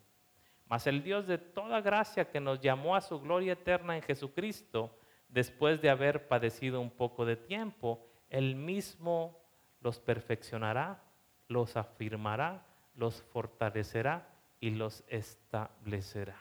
Mas 0.66 0.87
el 0.87 1.02
Dios 1.02 1.26
de 1.26 1.38
toda 1.38 1.80
gracia 1.80 2.30
que 2.30 2.40
nos 2.40 2.61
llamó 2.61 2.96
a 2.96 3.00
su 3.00 3.20
gloria 3.20 3.52
eterna 3.52 3.96
en 3.96 4.02
Jesucristo, 4.02 4.98
después 5.28 5.80
de 5.82 5.90
haber 5.90 6.28
padecido 6.28 6.80
un 6.80 6.90
poco 6.90 7.24
de 7.26 7.37
tiempo, 7.37 8.06
Él 8.30 8.56
mismo 8.56 9.38
los 9.80 10.00
perfeccionará, 10.00 11.02
los 11.48 11.76
afirmará, 11.76 12.64
los 12.94 13.22
fortalecerá 13.22 14.32
y 14.62 14.70
los 14.70 15.03
establecerá. 15.09 16.38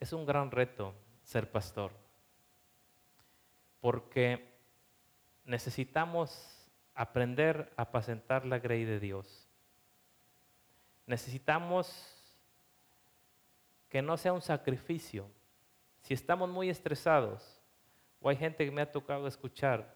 Es 0.00 0.12
un 0.12 0.26
gran 0.26 0.50
reto 0.50 0.92
ser 1.22 1.48
pastor, 1.52 1.92
porque 3.80 4.52
necesitamos 5.44 6.68
aprender 6.96 7.72
a 7.76 7.82
apacentar 7.82 8.44
la 8.44 8.58
grey 8.58 8.84
de 8.84 8.98
Dios. 8.98 9.48
Necesitamos 11.06 11.86
que 13.88 14.02
no 14.02 14.16
sea 14.16 14.32
un 14.32 14.42
sacrificio. 14.42 15.30
Si 16.00 16.12
estamos 16.12 16.50
muy 16.50 16.70
estresados, 16.70 17.62
o 18.20 18.28
hay 18.28 18.36
gente 18.36 18.64
que 18.64 18.72
me 18.72 18.82
ha 18.82 18.90
tocado 18.90 19.28
escuchar, 19.28 19.94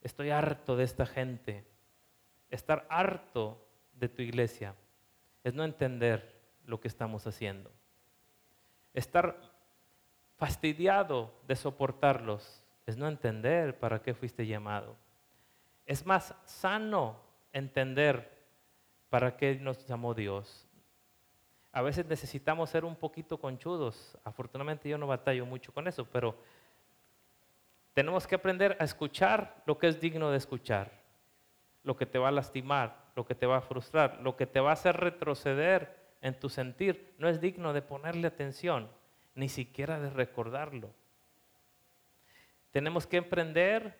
estoy 0.00 0.30
harto 0.30 0.76
de 0.76 0.84
esta 0.84 1.04
gente, 1.04 1.66
estar 2.48 2.86
harto 2.88 3.68
de 3.92 4.08
tu 4.08 4.22
iglesia 4.22 4.74
es 5.44 5.54
no 5.54 5.64
entender 5.64 6.40
lo 6.66 6.80
que 6.80 6.88
estamos 6.88 7.26
haciendo. 7.26 7.70
Estar 8.94 9.36
fastidiado 10.36 11.32
de 11.46 11.56
soportarlos 11.56 12.64
es 12.86 12.96
no 12.96 13.08
entender 13.08 13.78
para 13.78 14.02
qué 14.02 14.14
fuiste 14.14 14.46
llamado. 14.46 14.96
Es 15.86 16.04
más 16.06 16.34
sano 16.44 17.16
entender 17.52 18.30
para 19.08 19.36
qué 19.36 19.56
nos 19.56 19.86
llamó 19.86 20.14
Dios. 20.14 20.66
A 21.72 21.82
veces 21.82 22.06
necesitamos 22.06 22.70
ser 22.70 22.84
un 22.84 22.96
poquito 22.96 23.38
conchudos. 23.38 24.18
Afortunadamente 24.24 24.88
yo 24.88 24.98
no 24.98 25.06
batallo 25.06 25.46
mucho 25.46 25.72
con 25.72 25.88
eso, 25.88 26.04
pero 26.04 26.36
tenemos 27.94 28.26
que 28.26 28.34
aprender 28.34 28.76
a 28.78 28.84
escuchar 28.84 29.62
lo 29.66 29.78
que 29.78 29.88
es 29.88 30.00
digno 30.00 30.30
de 30.30 30.38
escuchar, 30.38 30.90
lo 31.82 31.96
que 31.96 32.06
te 32.06 32.18
va 32.18 32.28
a 32.28 32.32
lastimar, 32.32 33.01
lo 33.14 33.26
que 33.26 33.34
te 33.34 33.46
va 33.46 33.58
a 33.58 33.62
frustrar, 33.62 34.20
lo 34.20 34.36
que 34.36 34.46
te 34.46 34.60
va 34.60 34.70
a 34.70 34.74
hacer 34.74 34.96
retroceder 34.96 35.96
en 36.20 36.38
tu 36.38 36.48
sentir, 36.48 37.14
no 37.18 37.28
es 37.28 37.40
digno 37.40 37.72
de 37.72 37.82
ponerle 37.82 38.26
atención, 38.28 38.88
ni 39.34 39.48
siquiera 39.48 39.98
de 40.00 40.10
recordarlo. 40.10 40.90
Tenemos 42.70 43.06
que 43.06 43.18
emprender 43.18 43.98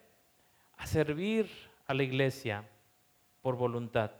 a 0.76 0.86
servir 0.86 1.50
a 1.86 1.94
la 1.94 2.02
iglesia 2.02 2.64
por 3.42 3.56
voluntad. 3.56 4.12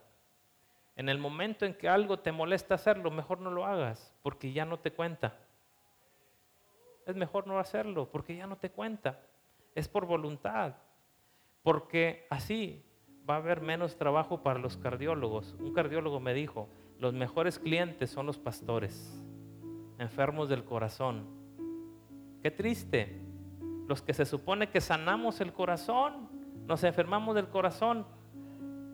En 0.94 1.08
el 1.08 1.18
momento 1.18 1.64
en 1.64 1.74
que 1.74 1.88
algo 1.88 2.18
te 2.18 2.32
molesta 2.32 2.74
hacerlo, 2.74 3.10
mejor 3.10 3.40
no 3.40 3.50
lo 3.50 3.64
hagas, 3.64 4.12
porque 4.22 4.52
ya 4.52 4.66
no 4.66 4.78
te 4.78 4.92
cuenta. 4.92 5.38
Es 7.06 7.16
mejor 7.16 7.46
no 7.46 7.58
hacerlo, 7.58 8.10
porque 8.10 8.36
ya 8.36 8.46
no 8.46 8.56
te 8.56 8.70
cuenta. 8.70 9.20
Es 9.74 9.88
por 9.88 10.06
voluntad. 10.06 10.74
Porque 11.62 12.26
así 12.28 12.84
va 13.28 13.34
a 13.34 13.38
haber 13.38 13.60
menos 13.60 13.96
trabajo 13.96 14.42
para 14.42 14.58
los 14.58 14.76
cardiólogos. 14.76 15.54
Un 15.60 15.72
cardiólogo 15.72 16.20
me 16.20 16.34
dijo, 16.34 16.68
los 16.98 17.14
mejores 17.14 17.58
clientes 17.58 18.10
son 18.10 18.26
los 18.26 18.38
pastores, 18.38 19.24
enfermos 19.98 20.48
del 20.48 20.64
corazón. 20.64 21.26
Qué 22.42 22.50
triste. 22.50 23.20
Los 23.88 24.02
que 24.02 24.14
se 24.14 24.24
supone 24.24 24.70
que 24.70 24.80
sanamos 24.80 25.40
el 25.40 25.52
corazón, 25.52 26.28
nos 26.66 26.84
enfermamos 26.84 27.34
del 27.34 27.48
corazón 27.48 28.06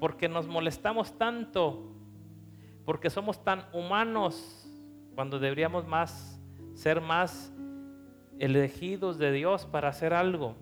porque 0.01 0.29
nos 0.29 0.47
molestamos 0.47 1.17
tanto, 1.19 1.93
porque 2.85 3.11
somos 3.11 3.43
tan 3.45 3.65
humanos 3.73 4.67
cuando 5.15 5.39
deberíamos 5.39 5.87
más 5.87 6.41
ser 6.75 7.01
más 7.01 7.53
elegidos 8.39 9.19
de 9.19 9.33
Dios 9.33 9.67
para 9.67 9.89
hacer 9.89 10.15
algo. 10.15 10.55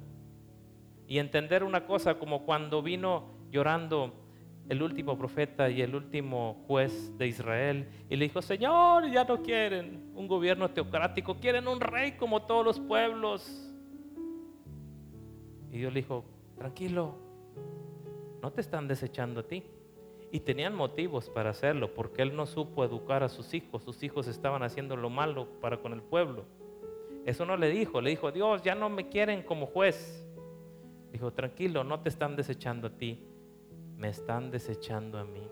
Y 1.06 1.18
entender 1.18 1.62
una 1.62 1.86
cosa 1.86 2.18
como 2.18 2.44
cuando 2.44 2.82
vino 2.82 3.35
llorando 3.50 4.12
el 4.68 4.82
último 4.82 5.16
profeta 5.16 5.70
y 5.70 5.80
el 5.80 5.94
último 5.94 6.64
juez 6.66 7.16
de 7.16 7.28
Israel 7.28 7.88
y 8.08 8.16
le 8.16 8.24
dijo, 8.24 8.42
Señor, 8.42 9.10
ya 9.10 9.24
no 9.24 9.42
quieren 9.42 10.10
un 10.14 10.26
gobierno 10.26 10.70
teocrático, 10.70 11.36
quieren 11.36 11.68
un 11.68 11.80
rey 11.80 12.12
como 12.12 12.42
todos 12.42 12.64
los 12.64 12.80
pueblos. 12.80 13.72
Y 15.70 15.78
Dios 15.78 15.92
le 15.92 16.00
dijo, 16.00 16.24
tranquilo, 16.56 17.14
no 18.42 18.50
te 18.52 18.60
están 18.60 18.88
desechando 18.88 19.40
a 19.40 19.42
ti. 19.44 19.62
Y 20.32 20.40
tenían 20.40 20.74
motivos 20.74 21.30
para 21.30 21.50
hacerlo, 21.50 21.94
porque 21.94 22.22
él 22.22 22.34
no 22.34 22.46
supo 22.46 22.84
educar 22.84 23.22
a 23.22 23.28
sus 23.28 23.54
hijos, 23.54 23.84
sus 23.84 24.02
hijos 24.02 24.26
estaban 24.26 24.64
haciendo 24.64 24.96
lo 24.96 25.08
malo 25.08 25.48
para 25.60 25.78
con 25.78 25.92
el 25.92 26.02
pueblo. 26.02 26.44
Eso 27.24 27.46
no 27.46 27.56
le 27.56 27.70
dijo, 27.70 28.00
le 28.00 28.10
dijo, 28.10 28.32
Dios, 28.32 28.62
ya 28.62 28.74
no 28.74 28.88
me 28.88 29.08
quieren 29.08 29.42
como 29.42 29.66
juez. 29.66 30.26
Dijo, 31.12 31.32
tranquilo, 31.32 31.84
no 31.84 32.00
te 32.00 32.08
están 32.08 32.34
desechando 32.34 32.88
a 32.88 32.90
ti, 32.90 33.24
me 33.96 34.08
están 34.08 34.50
desechando 34.50 35.18
a 35.18 35.24
mí. 35.24 35.48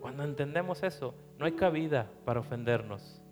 Cuando 0.00 0.24
entendemos 0.24 0.82
eso, 0.82 1.14
no 1.38 1.46
hay 1.46 1.52
cabida 1.52 2.10
para 2.24 2.40
ofendernos. 2.40 3.22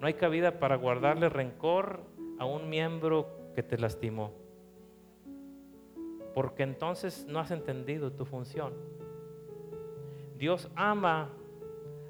No 0.00 0.06
hay 0.06 0.14
cabida 0.14 0.58
para 0.58 0.76
guardarle 0.76 1.28
rencor 1.28 2.00
a 2.38 2.44
un 2.44 2.68
miembro 2.68 3.28
que 3.54 3.62
te 3.62 3.78
lastimó. 3.78 4.32
Porque 6.34 6.62
entonces 6.62 7.26
no 7.28 7.38
has 7.38 7.50
entendido 7.50 8.12
tu 8.12 8.24
función. 8.24 8.72
Dios 10.36 10.68
ama 10.74 11.30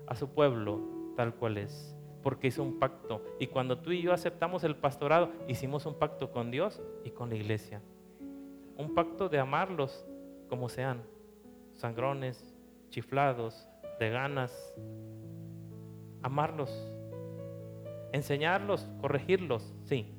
a 0.07 0.15
su 0.15 0.29
pueblo 0.29 0.81
tal 1.15 1.35
cual 1.35 1.59
es, 1.59 1.95
porque 2.23 2.49
hizo 2.49 2.63
un 2.63 2.79
pacto. 2.79 3.23
Y 3.39 3.49
cuando 3.49 3.79
tú 3.79 3.93
y 3.93 4.03
yo 4.03 4.13
aceptamos 4.13 4.65
el 4.65 4.77
pastorado, 4.77 5.31
hicimos 5.47 5.87
un 5.87 5.95
pacto 5.95 6.31
con 6.31 6.51
Dios 6.51 6.83
y 7.05 7.11
con 7.11 7.29
la 7.29 7.37
iglesia. 7.37 7.83
Un 8.77 8.95
pacto 8.95 9.29
de 9.29 9.39
amarlos 9.39 10.07
como 10.49 10.69
sean, 10.69 11.03
sangrones, 11.75 12.55
chiflados, 12.91 13.67
de 13.99 14.11
ganas, 14.11 14.75
amarlos, 16.23 16.71
enseñarlos, 18.13 18.89
corregirlos, 19.01 19.75
sí, 19.85 20.15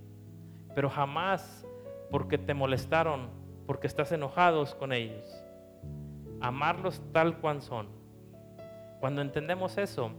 pero 0.74 0.90
jamás 0.90 1.66
porque 2.12 2.38
te 2.38 2.54
molestaron, 2.54 3.30
porque 3.66 3.88
estás 3.88 4.12
enojados 4.12 4.76
con 4.76 4.94
ellos. 4.94 5.26
Amarlos 6.42 7.02
tal 7.12 7.40
cual 7.40 7.62
son. 7.62 7.88
Cuando 9.00 9.22
entendemos 9.22 9.78
eso, 9.78 10.12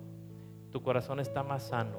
tu 0.71 0.83
corazón 0.83 1.21
está 1.21 1.43
más 1.43 1.63
sano. 1.65 1.99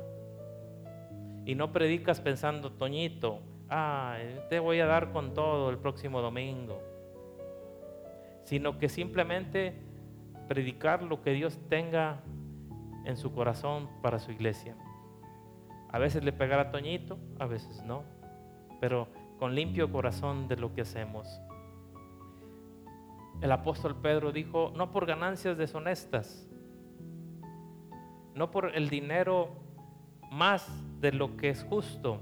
Y 1.46 1.56
no 1.56 1.72
predicas 1.72 2.20
pensando, 2.20 2.72
Toñito, 2.72 3.40
ah, 3.70 4.18
te 4.50 4.60
voy 4.60 4.80
a 4.80 4.86
dar 4.86 5.12
con 5.12 5.34
todo 5.34 5.70
el 5.70 5.78
próximo 5.78 6.22
domingo 6.22 6.82
sino 8.48 8.80
que 8.80 8.88
simplemente 8.88 9.74
predicar 10.48 11.04
lo 11.04 11.22
que 11.22 11.32
Dios 11.34 11.60
tenga 11.68 12.22
en 13.04 13.18
su 13.18 13.34
corazón 13.34 13.90
para 14.02 14.20
su 14.20 14.32
iglesia. 14.32 14.74
A 15.92 16.00
veces 16.00 16.24
le 16.24 16.32
pegará 16.32 16.62
a 16.62 16.72
Toñito, 16.72 17.20
a 17.40 17.46
veces 17.46 17.84
no, 17.84 18.06
pero 18.80 19.10
con 19.38 19.54
limpio 19.54 19.92
corazón 19.92 20.48
de 20.48 20.56
lo 20.56 20.74
que 20.74 20.82
hacemos. 20.82 21.28
El 23.42 23.52
apóstol 23.52 23.98
Pedro 24.02 24.32
dijo, 24.32 24.72
no 24.78 24.94
por 24.94 25.06
ganancias 25.06 25.58
deshonestas, 25.58 26.48
no 28.34 28.50
por 28.50 28.78
el 28.78 28.88
dinero 28.88 29.50
más 30.32 30.66
de 31.02 31.12
lo 31.12 31.36
que 31.36 31.50
es 31.50 31.66
justo. 31.66 32.22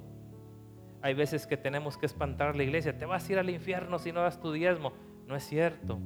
Hay 1.04 1.14
veces 1.14 1.46
que 1.46 1.56
tenemos 1.56 2.00
que 2.00 2.08
espantar 2.08 2.48
a 2.48 2.54
la 2.54 2.64
iglesia, 2.64 2.98
te 2.98 3.06
vas 3.06 3.30
a 3.30 3.32
ir 3.32 3.38
al 3.38 3.52
infierno 3.52 4.00
si 4.00 4.12
no 4.12 4.22
das 4.22 4.42
tu 4.42 4.52
diezmo. 4.52 4.92
No 5.28 5.36
es 5.36 5.44
cierto. 5.44 6.00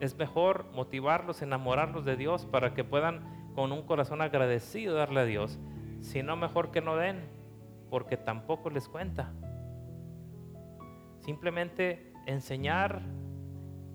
Es 0.00 0.16
mejor 0.16 0.66
motivarlos, 0.74 1.42
enamorarlos 1.42 2.04
de 2.04 2.16
Dios 2.16 2.46
para 2.46 2.74
que 2.74 2.84
puedan 2.84 3.52
con 3.54 3.72
un 3.72 3.82
corazón 3.82 4.22
agradecido 4.22 4.94
darle 4.94 5.20
a 5.20 5.24
Dios. 5.24 5.58
Si 6.00 6.22
no, 6.22 6.36
mejor 6.36 6.70
que 6.70 6.80
no 6.80 6.96
den, 6.96 7.28
porque 7.90 8.16
tampoco 8.16 8.70
les 8.70 8.88
cuenta. 8.88 9.32
Simplemente 11.18 12.12
enseñar 12.26 13.02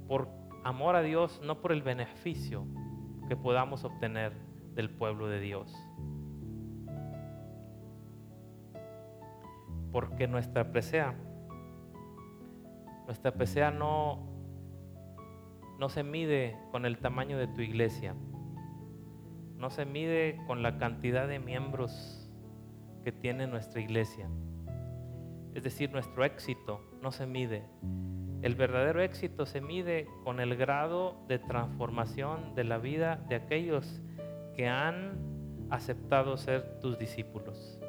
por 0.07 0.27
amor 0.63 0.95
a 0.95 1.01
Dios, 1.01 1.41
no 1.43 1.61
por 1.61 1.71
el 1.71 1.81
beneficio 1.81 2.65
que 3.27 3.35
podamos 3.35 3.83
obtener 3.83 4.33
del 4.73 4.89
pueblo 4.89 5.27
de 5.27 5.39
Dios. 5.39 5.73
Porque 9.91 10.27
nuestra 10.27 10.71
presea, 10.71 11.15
nuestra 13.05 13.31
presea 13.31 13.71
no, 13.71 14.19
no 15.79 15.89
se 15.89 16.03
mide 16.03 16.57
con 16.71 16.85
el 16.85 16.97
tamaño 16.97 17.37
de 17.37 17.47
tu 17.47 17.61
iglesia, 17.61 18.15
no 19.57 19.69
se 19.69 19.85
mide 19.85 20.39
con 20.47 20.63
la 20.63 20.77
cantidad 20.77 21.27
de 21.27 21.39
miembros 21.39 22.29
que 23.03 23.11
tiene 23.11 23.47
nuestra 23.47 23.81
iglesia. 23.81 24.29
Es 25.53 25.63
decir, 25.63 25.91
nuestro 25.91 26.25
éxito 26.25 26.81
no 27.01 27.11
se 27.11 27.25
mide. 27.25 27.63
El 28.41 28.55
verdadero 28.55 29.01
éxito 29.01 29.45
se 29.45 29.61
mide 29.61 30.07
con 30.23 30.39
el 30.39 30.55
grado 30.55 31.23
de 31.27 31.39
transformación 31.39 32.55
de 32.55 32.63
la 32.63 32.77
vida 32.77 33.23
de 33.29 33.35
aquellos 33.35 34.01
que 34.55 34.67
han 34.67 35.17
aceptado 35.69 36.37
ser 36.37 36.79
tus 36.79 36.97
discípulos. 36.97 37.79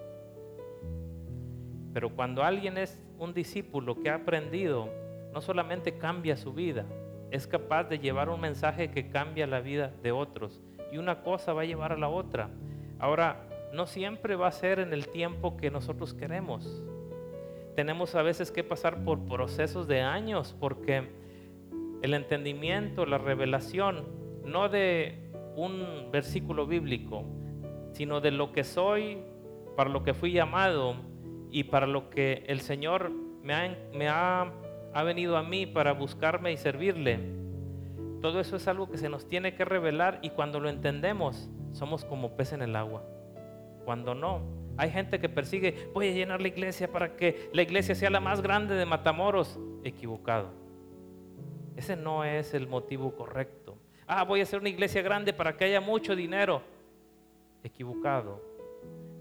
Pero 1.92 2.14
cuando 2.14 2.42
alguien 2.42 2.78
es 2.78 3.00
un 3.18 3.34
discípulo 3.34 4.00
que 4.00 4.10
ha 4.10 4.16
aprendido, 4.16 4.90
no 5.34 5.40
solamente 5.40 5.98
cambia 5.98 6.36
su 6.36 6.54
vida, 6.54 6.86
es 7.32 7.48
capaz 7.48 7.84
de 7.84 7.98
llevar 7.98 8.28
un 8.28 8.40
mensaje 8.40 8.92
que 8.92 9.10
cambia 9.10 9.48
la 9.48 9.60
vida 9.60 9.92
de 10.02 10.12
otros. 10.12 10.62
Y 10.92 10.98
una 10.98 11.22
cosa 11.22 11.52
va 11.52 11.62
a 11.62 11.64
llevar 11.64 11.92
a 11.92 11.98
la 11.98 12.08
otra. 12.08 12.50
Ahora, 13.00 13.48
no 13.72 13.86
siempre 13.86 14.36
va 14.36 14.46
a 14.46 14.52
ser 14.52 14.78
en 14.78 14.92
el 14.92 15.08
tiempo 15.08 15.56
que 15.56 15.72
nosotros 15.72 16.14
queremos. 16.14 16.80
Tenemos 17.74 18.14
a 18.14 18.22
veces 18.22 18.52
que 18.52 18.62
pasar 18.62 19.02
por 19.04 19.26
procesos 19.26 19.88
de 19.88 20.00
años 20.00 20.54
porque 20.60 21.08
el 22.02 22.14
entendimiento, 22.14 23.04
la 23.04 23.18
revelación, 23.18 24.04
no 24.44 24.68
de 24.68 25.32
un 25.56 26.10
versículo 26.12 26.68
bíblico, 26.68 27.24
sino 27.92 28.20
de 28.20 28.30
lo 28.30 28.52
que 28.52 28.62
soy, 28.62 29.18
para 29.76 29.90
lo 29.90 30.04
que 30.04 30.14
fui 30.14 30.30
llamado 30.30 30.94
y 31.50 31.64
para 31.64 31.88
lo 31.88 32.10
que 32.10 32.44
el 32.46 32.60
Señor 32.60 33.10
me 33.42 34.08
ha, 34.08 34.52
ha 34.94 35.02
venido 35.02 35.36
a 35.36 35.42
mí 35.42 35.66
para 35.66 35.92
buscarme 35.92 36.52
y 36.52 36.56
servirle. 36.56 37.18
Todo 38.22 38.40
eso 38.40 38.56
es 38.56 38.68
algo 38.68 38.88
que 38.88 38.96
se 38.96 39.08
nos 39.08 39.28
tiene 39.28 39.54
que 39.54 39.64
revelar 39.64 40.20
y 40.22 40.30
cuando 40.30 40.60
lo 40.60 40.68
entendemos 40.70 41.50
somos 41.72 42.04
como 42.04 42.36
pez 42.36 42.52
en 42.52 42.62
el 42.62 42.76
agua. 42.76 43.02
Cuando 43.84 44.14
no, 44.14 44.40
hay 44.76 44.90
gente 44.90 45.20
que 45.20 45.28
persigue, 45.28 45.90
voy 45.92 46.08
a 46.08 46.12
llenar 46.12 46.40
la 46.40 46.48
iglesia 46.48 46.90
para 46.90 47.16
que 47.16 47.50
la 47.52 47.62
iglesia 47.62 47.94
sea 47.94 48.08
la 48.08 48.20
más 48.20 48.40
grande 48.40 48.76
de 48.76 48.86
Matamoros. 48.86 49.58
Equivocado. 49.82 50.50
Ese 51.76 51.96
no 51.96 52.24
es 52.24 52.54
el 52.54 52.66
motivo 52.68 53.14
correcto. 53.14 53.76
Ah, 54.06 54.22
voy 54.22 54.40
a 54.40 54.42
hacer 54.44 54.60
una 54.60 54.68
iglesia 54.68 55.02
grande 55.02 55.32
para 55.32 55.56
que 55.56 55.64
haya 55.64 55.80
mucho 55.80 56.14
dinero. 56.14 56.62
Equivocado. 57.62 58.40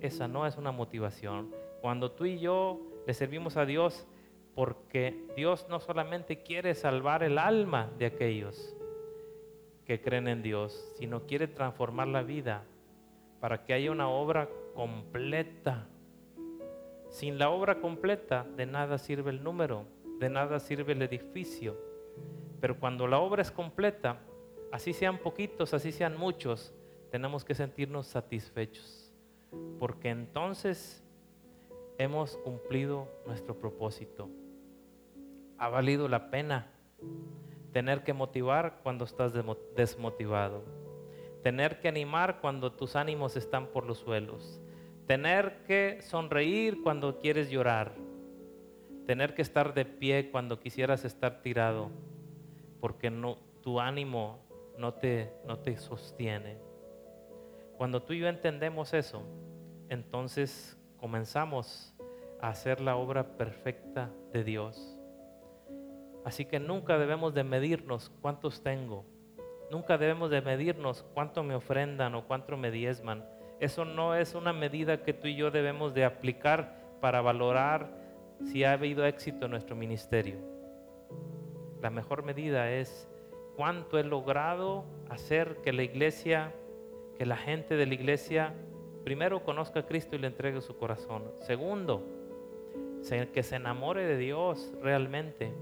Esa 0.01 0.27
no 0.27 0.45
es 0.45 0.55
una 0.55 0.71
motivación. 0.71 1.51
Cuando 1.81 2.11
tú 2.11 2.25
y 2.25 2.39
yo 2.39 2.79
le 3.05 3.13
servimos 3.13 3.57
a 3.57 3.65
Dios, 3.65 4.07
porque 4.55 5.25
Dios 5.35 5.67
no 5.69 5.79
solamente 5.79 6.43
quiere 6.43 6.75
salvar 6.75 7.23
el 7.23 7.37
alma 7.37 7.89
de 7.97 8.05
aquellos 8.05 8.75
que 9.85 10.01
creen 10.01 10.27
en 10.27 10.43
Dios, 10.43 10.93
sino 10.97 11.25
quiere 11.25 11.47
transformar 11.47 12.07
la 12.07 12.21
vida 12.21 12.63
para 13.39 13.65
que 13.65 13.73
haya 13.73 13.91
una 13.91 14.09
obra 14.09 14.49
completa. 14.75 15.87
Sin 17.09 17.37
la 17.37 17.49
obra 17.49 17.79
completa, 17.81 18.45
de 18.55 18.65
nada 18.65 18.97
sirve 18.97 19.31
el 19.31 19.43
número, 19.43 19.85
de 20.19 20.29
nada 20.29 20.59
sirve 20.59 20.93
el 20.93 21.01
edificio. 21.01 21.75
Pero 22.61 22.79
cuando 22.79 23.07
la 23.07 23.19
obra 23.19 23.41
es 23.41 23.51
completa, 23.51 24.19
así 24.71 24.93
sean 24.93 25.17
poquitos, 25.17 25.73
así 25.73 25.91
sean 25.91 26.17
muchos, 26.17 26.73
tenemos 27.11 27.43
que 27.43 27.55
sentirnos 27.55 28.07
satisfechos. 28.07 29.11
Porque 29.79 30.09
entonces 30.09 31.03
hemos 31.97 32.37
cumplido 32.37 33.07
nuestro 33.27 33.59
propósito 33.59 34.29
ha 35.63 35.69
valido 35.69 36.09
la 36.09 36.29
pena 36.29 36.67
tener 37.71 38.03
que 38.03 38.11
motivar 38.11 38.81
cuando 38.83 39.05
estás 39.05 39.31
desmotivado, 39.77 40.65
tener 41.41 41.79
que 41.79 41.87
animar 41.87 42.41
cuando 42.41 42.73
tus 42.73 42.97
ánimos 42.97 43.37
están 43.37 43.67
por 43.67 43.85
los 43.85 43.99
suelos, 43.99 44.61
tener 45.07 45.63
que 45.63 46.01
sonreír 46.01 46.83
cuando 46.83 47.17
quieres 47.17 47.49
llorar, 47.49 47.93
tener 49.07 49.35
que 49.35 49.41
estar 49.41 49.73
de 49.73 49.85
pie 49.85 50.31
cuando 50.31 50.59
quisieras 50.59 51.05
estar 51.05 51.41
tirado, 51.41 51.91
porque 52.81 53.09
no, 53.09 53.37
tu 53.61 53.79
ánimo 53.79 54.39
no 54.77 54.95
te, 54.95 55.31
no 55.47 55.59
te 55.59 55.77
sostiene. 55.77 56.57
Cuando 57.77 58.03
tú 58.03 58.11
y 58.11 58.19
yo 58.19 58.27
entendemos 58.27 58.93
eso, 58.93 59.23
entonces 59.87 60.77
comenzamos 60.97 61.95
a 62.41 62.49
hacer 62.49 62.81
la 62.81 62.97
obra 62.97 63.37
perfecta 63.37 64.11
de 64.33 64.43
Dios. 64.43 64.99
Así 66.25 66.45
que 66.45 66.59
nunca 66.59 66.97
debemos 66.97 67.33
de 67.33 67.43
medirnos 67.43 68.11
cuántos 68.21 68.61
tengo. 68.63 69.05
Nunca 69.69 69.97
debemos 69.97 70.29
de 70.29 70.41
medirnos 70.41 71.03
cuánto 71.13 71.43
me 71.43 71.55
ofrendan 71.55 72.15
o 72.15 72.25
cuánto 72.25 72.55
me 72.57 72.71
diezman. 72.71 73.25
Eso 73.59 73.85
no 73.85 74.15
es 74.15 74.35
una 74.35 74.53
medida 74.53 75.03
que 75.03 75.13
tú 75.13 75.27
y 75.27 75.35
yo 75.35 75.51
debemos 75.51 75.93
de 75.93 76.05
aplicar 76.05 76.77
para 77.01 77.21
valorar 77.21 77.89
si 78.43 78.63
ha 78.63 78.73
habido 78.73 79.05
éxito 79.05 79.45
en 79.45 79.51
nuestro 79.51 79.75
ministerio. 79.75 80.37
La 81.81 81.89
mejor 81.89 82.23
medida 82.23 82.71
es 82.71 83.09
cuánto 83.55 83.99
he 83.99 84.03
logrado 84.03 84.85
hacer 85.09 85.57
que 85.63 85.73
la 85.73 85.83
iglesia, 85.83 86.53
que 87.17 87.25
la 87.25 87.37
gente 87.37 87.75
de 87.75 87.85
la 87.85 87.93
iglesia, 87.93 88.53
primero 89.03 89.43
conozca 89.43 89.81
a 89.81 89.85
Cristo 89.85 90.15
y 90.15 90.19
le 90.19 90.27
entregue 90.27 90.61
su 90.61 90.77
corazón. 90.77 91.23
Segundo, 91.39 92.05
que 93.33 93.43
se 93.43 93.57
enamore 93.57 94.05
de 94.05 94.17
Dios 94.17 94.73
realmente 94.81 95.53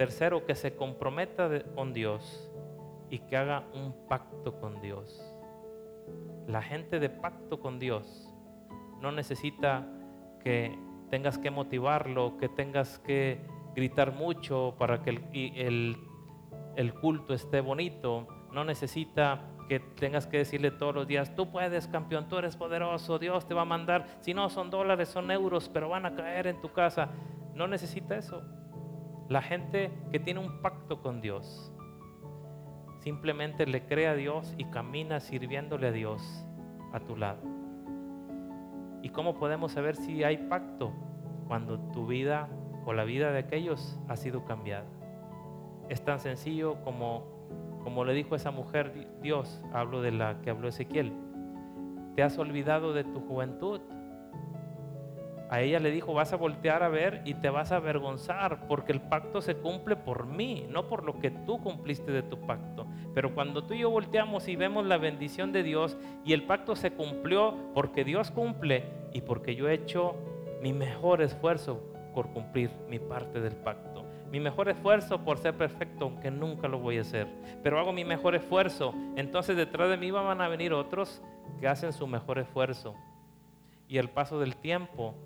Tercero, 0.00 0.46
que 0.46 0.54
se 0.54 0.76
comprometa 0.76 1.50
con 1.74 1.92
Dios 1.92 2.50
y 3.10 3.18
que 3.18 3.36
haga 3.36 3.64
un 3.74 3.92
pacto 4.08 4.58
con 4.58 4.80
Dios. 4.80 5.22
La 6.46 6.62
gente 6.62 6.98
de 6.98 7.10
pacto 7.10 7.60
con 7.60 7.78
Dios 7.78 8.34
no 9.02 9.12
necesita 9.12 9.86
que 10.42 10.74
tengas 11.10 11.36
que 11.36 11.50
motivarlo, 11.50 12.38
que 12.38 12.48
tengas 12.48 12.98
que 13.00 13.42
gritar 13.74 14.14
mucho 14.14 14.74
para 14.78 15.02
que 15.02 15.10
el, 15.10 15.98
el 16.76 16.94
culto 16.94 17.34
esté 17.34 17.60
bonito. 17.60 18.26
No 18.54 18.64
necesita 18.64 19.50
que 19.68 19.80
tengas 19.80 20.26
que 20.26 20.38
decirle 20.38 20.70
todos 20.70 20.94
los 20.94 21.06
días, 21.06 21.34
tú 21.36 21.50
puedes, 21.50 21.88
campeón, 21.88 22.26
tú 22.26 22.38
eres 22.38 22.56
poderoso, 22.56 23.18
Dios 23.18 23.46
te 23.46 23.52
va 23.52 23.62
a 23.62 23.66
mandar, 23.66 24.06
si 24.22 24.32
no 24.32 24.48
son 24.48 24.70
dólares, 24.70 25.10
son 25.10 25.30
euros, 25.30 25.68
pero 25.68 25.90
van 25.90 26.06
a 26.06 26.14
caer 26.14 26.46
en 26.46 26.58
tu 26.62 26.72
casa. 26.72 27.10
No 27.54 27.68
necesita 27.68 28.16
eso. 28.16 28.42
La 29.30 29.42
gente 29.42 29.92
que 30.10 30.18
tiene 30.18 30.40
un 30.40 30.60
pacto 30.60 31.00
con 31.00 31.20
Dios 31.20 31.72
simplemente 32.98 33.64
le 33.64 33.86
cree 33.86 34.08
a 34.08 34.16
Dios 34.16 34.52
y 34.58 34.64
camina 34.64 35.20
sirviéndole 35.20 35.86
a 35.86 35.92
Dios 35.92 36.44
a 36.92 36.98
tu 36.98 37.16
lado. 37.16 37.40
¿Y 39.02 39.10
cómo 39.10 39.38
podemos 39.38 39.70
saber 39.70 39.94
si 39.94 40.24
hay 40.24 40.36
pacto? 40.36 40.92
Cuando 41.46 41.78
tu 41.92 42.08
vida 42.08 42.48
o 42.84 42.92
la 42.92 43.04
vida 43.04 43.30
de 43.30 43.38
aquellos 43.38 44.00
ha 44.08 44.16
sido 44.16 44.44
cambiada. 44.44 44.86
Es 45.88 46.04
tan 46.04 46.18
sencillo 46.18 46.82
como, 46.82 47.22
como 47.84 48.04
le 48.04 48.14
dijo 48.14 48.34
esa 48.34 48.50
mujer 48.50 49.06
Dios, 49.22 49.62
hablo 49.72 50.02
de 50.02 50.10
la 50.10 50.40
que 50.42 50.50
habló 50.50 50.66
Ezequiel. 50.66 51.12
¿Te 52.16 52.24
has 52.24 52.36
olvidado 52.36 52.92
de 52.92 53.04
tu 53.04 53.20
juventud? 53.20 53.80
A 55.50 55.62
ella 55.62 55.80
le 55.80 55.90
dijo, 55.90 56.14
vas 56.14 56.32
a 56.32 56.36
voltear 56.36 56.84
a 56.84 56.88
ver 56.88 57.22
y 57.24 57.34
te 57.34 57.50
vas 57.50 57.72
a 57.72 57.76
avergonzar 57.76 58.68
porque 58.68 58.92
el 58.92 59.00
pacto 59.00 59.42
se 59.42 59.56
cumple 59.56 59.96
por 59.96 60.26
mí, 60.26 60.64
no 60.70 60.86
por 60.86 61.02
lo 61.02 61.18
que 61.18 61.32
tú 61.32 61.60
cumpliste 61.60 62.12
de 62.12 62.22
tu 62.22 62.38
pacto. 62.46 62.86
Pero 63.14 63.34
cuando 63.34 63.64
tú 63.64 63.74
y 63.74 63.80
yo 63.80 63.90
volteamos 63.90 64.46
y 64.46 64.54
vemos 64.54 64.86
la 64.86 64.96
bendición 64.96 65.50
de 65.50 65.64
Dios 65.64 65.96
y 66.24 66.34
el 66.34 66.44
pacto 66.44 66.76
se 66.76 66.92
cumplió 66.92 67.56
porque 67.74 68.04
Dios 68.04 68.30
cumple 68.30 68.84
y 69.12 69.22
porque 69.22 69.56
yo 69.56 69.68
he 69.68 69.74
hecho 69.74 70.14
mi 70.62 70.72
mejor 70.72 71.20
esfuerzo 71.20 71.82
por 72.14 72.30
cumplir 72.30 72.70
mi 72.88 73.00
parte 73.00 73.40
del 73.40 73.56
pacto. 73.56 74.04
mi 74.30 74.38
mejor 74.38 74.68
esfuerzo 74.68 75.24
por 75.24 75.38
ser 75.38 75.56
perfecto, 75.56 76.04
aunque 76.04 76.30
nunca 76.30 76.68
lo 76.68 76.78
voy 76.78 76.98
a 76.98 77.00
hacer. 77.00 77.26
Pero 77.64 77.80
hago 77.80 77.92
mi 77.92 78.04
mejor 78.04 78.36
esfuerzo. 78.36 78.94
Entonces 79.16 79.56
detrás 79.56 79.90
de 79.90 79.96
mí 79.96 80.12
van 80.12 80.40
a 80.40 80.46
venir 80.46 80.72
otros 80.72 81.20
que 81.58 81.66
hacen 81.66 81.92
su 81.92 82.06
mejor 82.06 82.38
esfuerzo. 82.38 82.94
Y 83.88 83.98
al 83.98 84.08
paso 84.10 84.38
del 84.38 84.54
tiempo, 84.54 85.16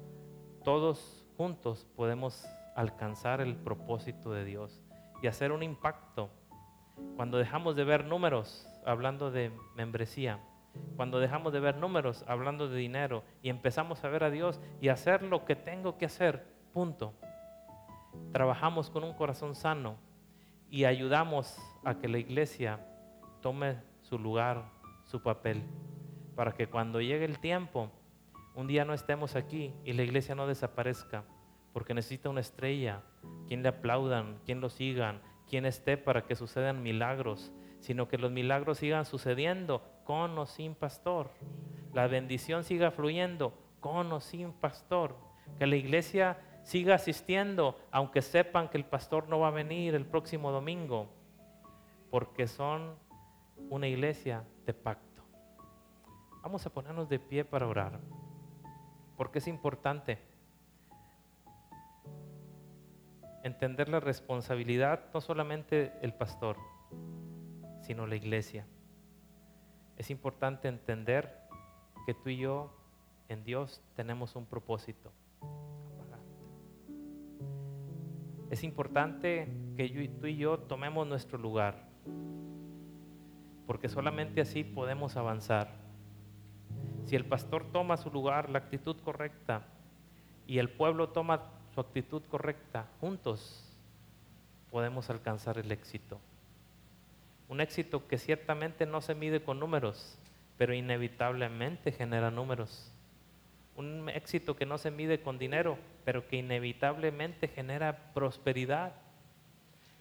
todos 0.65 1.25
juntos 1.37 1.87
podemos 1.97 2.45
alcanzar 2.75 3.41
el 3.41 3.55
propósito 3.57 4.33
de 4.33 4.45
Dios 4.45 4.83
y 5.23 5.27
hacer 5.27 5.53
un 5.53 5.63
impacto. 5.63 6.31
Cuando 7.17 7.39
dejamos 7.39 7.77
de 7.77 7.85
ver 7.85 8.05
números 8.05 8.67
hablando 8.85 9.31
de 9.31 9.53
membresía, 9.77 10.41
cuando 10.97 11.21
dejamos 11.21 11.53
de 11.53 11.61
ver 11.61 11.77
números 11.77 12.25
hablando 12.27 12.69
de 12.69 12.77
dinero 12.77 13.23
y 13.43 13.49
empezamos 13.49 14.03
a 14.03 14.09
ver 14.09 14.25
a 14.25 14.31
Dios 14.31 14.61
y 14.81 14.89
hacer 14.89 15.23
lo 15.23 15.45
que 15.45 15.55
tengo 15.55 15.99
que 15.99 16.07
hacer, 16.07 16.45
punto 16.73 17.15
trabajamos 18.33 18.91
con 18.91 19.05
un 19.05 19.15
corazón 19.15 19.55
sano 19.55 19.97
y 20.71 20.85
ayudamos 20.85 21.57
a 21.85 21.99
que 21.99 22.09
la 22.09 22.19
iglesia 22.19 22.81
tome 23.41 23.77
su 24.03 24.19
lugar, 24.19 24.65
su 25.05 25.23
papel, 25.23 25.63
para 26.35 26.53
que 26.53 26.67
cuando 26.67 27.01
llegue 27.01 27.25
el 27.25 27.39
tiempo, 27.39 27.91
un 28.55 28.67
día 28.67 28.85
no 28.85 28.95
estemos 28.95 29.37
aquí 29.37 29.75
y 29.85 29.93
la 29.93 30.03
iglesia 30.03 30.35
no 30.35 30.47
desaparezca, 30.47 31.25
porque 31.73 31.95
necesita 31.95 32.31
una 32.31 32.41
estrella, 32.41 33.03
quien 33.49 33.63
le 33.63 33.69
aplaudan, 33.69 34.39
quien 34.45 34.61
lo 34.61 34.69
sigan, 34.69 35.21
quien 35.49 35.67
esté 35.67 35.97
para 35.97 36.25
que 36.25 36.37
sucedan 36.37 36.83
milagros, 36.83 37.53
sino 37.81 38.09
que 38.09 38.17
los 38.17 38.31
milagros 38.31 38.79
sigan 38.79 39.05
sucediendo 39.05 39.83
con 40.05 40.39
o 40.39 40.47
sin 40.47 40.75
pastor, 40.75 41.31
la 41.93 42.07
bendición 42.07 42.65
siga 42.65 42.91
fluyendo 42.91 43.59
con 43.81 44.13
o 44.13 44.21
sin 44.21 44.53
pastor, 44.53 45.17
que 45.59 45.67
la 45.67 45.77
iglesia 45.77 46.39
siga 46.63 46.95
asistiendo, 46.95 47.79
aunque 47.91 48.23
sepan 48.23 48.69
que 48.69 48.79
el 48.79 48.85
pastor 48.85 49.29
no 49.29 49.41
va 49.41 49.49
a 49.49 49.53
venir 49.53 49.95
el 49.95 50.07
próximo 50.07 50.51
domingo, 50.51 51.09
porque 52.11 52.47
son 52.47 52.95
una 53.69 53.87
iglesia 53.87 54.45
de 54.65 54.75
pacto. 54.75 55.23
Vamos 56.43 56.65
a 56.67 56.71
ponernos 56.71 57.09
de 57.09 57.19
pie 57.19 57.45
para 57.45 57.67
orar, 57.67 58.01
porque 59.17 59.39
es 59.39 59.49
importante 59.49 60.19
entender 63.43 63.89
la 63.89 64.01
responsabilidad, 64.01 65.11
no 65.13 65.21
solamente 65.21 65.93
el 66.03 66.15
pastor, 66.15 66.57
sino 67.83 68.07
la 68.07 68.17
iglesia. 68.17 68.67
Es 69.97 70.11
importante 70.11 70.69
entender 70.69 71.39
que 72.07 72.15
tú 72.15 72.31
y 72.31 72.39
yo 72.39 72.75
en 73.29 73.45
Dios 73.45 73.83
tenemos 73.95 74.35
un 74.37 74.47
propósito. 74.47 75.13
es 78.55 78.63
importante 78.63 79.49
que 79.77 79.89
tú 80.21 80.29
y 80.29 80.37
yo 80.37 80.61
tomemos 80.61 81.09
nuestro 81.09 81.39
lugar, 81.39 81.89
porque 83.67 83.89
solamente 83.89 84.41
así 84.41 84.63
podemos 84.63 85.17
avanzar. 85.17 85.84
Si 87.05 87.17
el 87.17 87.25
pastor 87.25 87.65
toma 87.73 87.97
su 87.97 88.11
lugar, 88.11 88.49
la 88.51 88.59
actitud 88.59 88.97
correcta, 89.05 89.63
y 90.47 90.59
el 90.59 90.69
pueblo 90.69 91.09
toma 91.09 91.43
su 91.75 91.81
actitud 91.81 92.23
correcta, 92.31 92.87
juntos 93.01 93.65
podemos 94.71 95.11
alcanzar 95.11 95.59
el 95.59 95.71
éxito. 95.71 96.21
Un 97.49 97.61
éxito 97.61 98.07
que 98.09 98.19
ciertamente 98.19 98.87
no 98.87 99.01
se 99.01 99.15
mide 99.15 99.43
con 99.43 99.61
números, 99.61 100.19
pero 100.57 100.75
inevitablemente 100.75 101.93
genera 101.93 102.31
números. 102.31 102.91
Un 103.77 104.09
éxito 104.09 104.57
que 104.57 104.67
no 104.67 104.79
se 104.79 104.91
mide 104.91 105.21
con 105.21 105.39
dinero, 105.39 105.79
pero 106.05 106.27
que 106.29 106.37
inevitablemente 106.37 107.49
genera 107.49 108.13
prosperidad. 108.15 108.95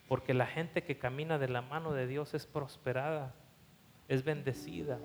Porque 0.08 0.34
la 0.34 0.46
gente 0.46 0.84
que 0.84 0.98
camina 0.98 1.38
de 1.38 1.50
la 1.50 1.62
mano 1.62 1.92
de 1.94 2.08
Dios 2.08 2.34
es 2.34 2.46
prosperada, 2.46 3.34
es 4.08 4.24
bendecida. 4.24 5.00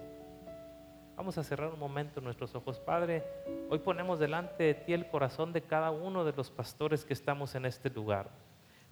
Vamos 1.19 1.37
a 1.37 1.43
cerrar 1.43 1.75
un 1.75 1.81
momento 1.81 2.21
nuestros 2.21 2.55
ojos. 2.55 2.79
Padre, 2.79 3.25
hoy 3.69 3.81
ponemos 3.81 4.21
delante 4.21 4.63
de 4.63 4.75
ti 4.75 4.93
el 4.93 5.09
corazón 5.09 5.53
de 5.53 5.63
cada 5.63 5.91
uno 5.91 6.25
de 6.25 6.33
los 6.33 6.49
pastores 6.49 7.05
que 7.05 7.13
estamos 7.13 7.57
en 7.57 7.67
este 7.67 7.91
lugar. 7.91 8.31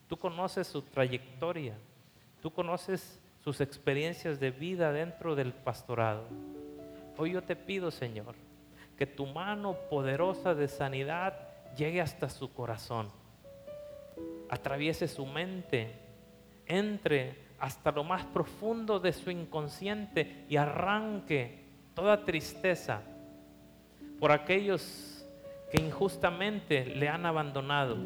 Tú 0.08 0.16
conoces 0.16 0.66
su 0.66 0.82
trayectoria, 0.82 1.78
tú 2.42 2.50
conoces 2.50 3.20
sus 3.44 3.60
experiencias 3.60 4.40
de 4.40 4.50
vida 4.50 4.90
dentro 4.90 5.36
del 5.36 5.52
pastorado. 5.52 6.24
Hoy 7.16 7.30
yo 7.30 7.44
te 7.44 7.54
pido, 7.54 7.92
Señor, 7.92 8.34
que 8.98 9.06
tu 9.06 9.24
mano 9.26 9.76
poderosa 9.88 10.52
de 10.56 10.66
sanidad 10.66 11.48
llegue 11.76 12.00
hasta 12.00 12.28
su 12.28 12.52
corazón, 12.52 13.08
atraviese 14.50 15.06
su 15.06 15.26
mente, 15.26 15.94
entre 16.66 17.46
hasta 17.60 17.92
lo 17.92 18.02
más 18.02 18.24
profundo 18.24 18.98
de 18.98 19.12
su 19.12 19.30
inconsciente 19.30 20.44
y 20.48 20.56
arranque 20.56 21.65
toda 21.96 22.26
tristeza 22.26 23.00
por 24.20 24.30
aquellos 24.30 25.26
que 25.72 25.82
injustamente 25.82 26.84
le 26.84 27.08
han 27.08 27.24
abandonado, 27.24 27.96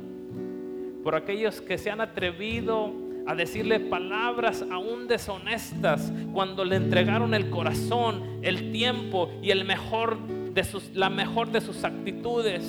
por 1.02 1.16
aquellos 1.16 1.60
que 1.60 1.76
se 1.76 1.90
han 1.90 2.00
atrevido 2.00 2.92
a 3.26 3.34
decirle 3.34 3.80
palabras 3.80 4.64
aún 4.70 5.08
deshonestas 5.08 6.12
cuando 6.32 6.64
le 6.64 6.76
entregaron 6.76 7.34
el 7.34 7.50
corazón, 7.50 8.38
el 8.42 8.70
tiempo 8.70 9.28
y 9.42 9.50
el 9.50 9.64
mejor 9.64 10.18
de 10.54 10.62
sus, 10.62 10.94
la 10.94 11.10
mejor 11.10 11.50
de 11.50 11.60
sus 11.60 11.82
actitudes. 11.82 12.62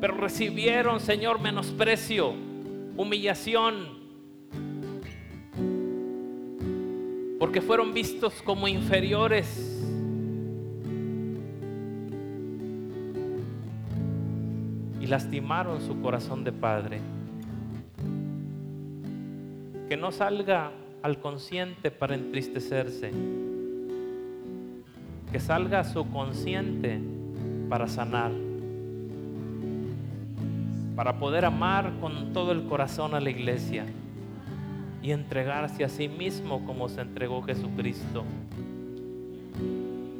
Pero 0.00 0.16
recibieron, 0.16 0.98
Señor, 0.98 1.40
menosprecio, 1.40 2.34
humillación. 2.96 3.98
Porque 7.38 7.60
fueron 7.60 7.94
vistos 7.94 8.42
como 8.42 8.66
inferiores. 8.66 9.77
Lastimaron 15.08 15.80
su 15.80 16.00
corazón 16.00 16.44
de 16.44 16.52
padre. 16.52 17.00
Que 19.88 19.96
no 19.96 20.12
salga 20.12 20.70
al 21.02 21.18
consciente 21.18 21.90
para 21.90 22.14
entristecerse 22.14 23.12
que 25.30 25.40
salga 25.40 25.84
su 25.84 26.08
consciente 26.10 27.00
para 27.68 27.86
sanar, 27.86 28.32
para 30.96 31.18
poder 31.18 31.44
amar 31.44 31.92
con 32.00 32.32
todo 32.32 32.52
el 32.52 32.64
corazón 32.64 33.14
a 33.14 33.20
la 33.20 33.30
iglesia 33.30 33.84
y 35.02 35.12
entregarse 35.12 35.84
a 35.84 35.88
sí 35.88 36.08
mismo 36.08 36.64
como 36.64 36.88
se 36.88 37.02
entregó 37.02 37.42
Jesucristo. 37.42 38.24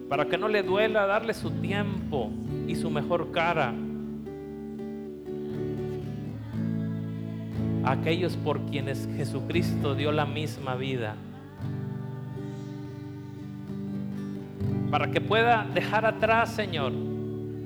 Para 0.09 0.27
que 0.27 0.39
no 0.39 0.49
le 0.49 0.63
duela 0.63 1.07
darle 1.07 1.35
su 1.35 1.51
tiempo 1.51 2.31
y 2.67 2.77
su 2.77 2.91
mejor 2.91 3.33
cara 3.33 3.75
aquellos 7.93 8.37
por 8.37 8.61
quienes 8.67 9.09
Jesucristo 9.17 9.95
dio 9.95 10.13
la 10.13 10.27
misma 10.27 10.75
vida. 10.75 11.17
para 14.91 15.11
que 15.11 15.21
pueda 15.21 15.67
dejar 15.75 16.07
atrás, 16.07 16.55
Señor, 16.55 16.93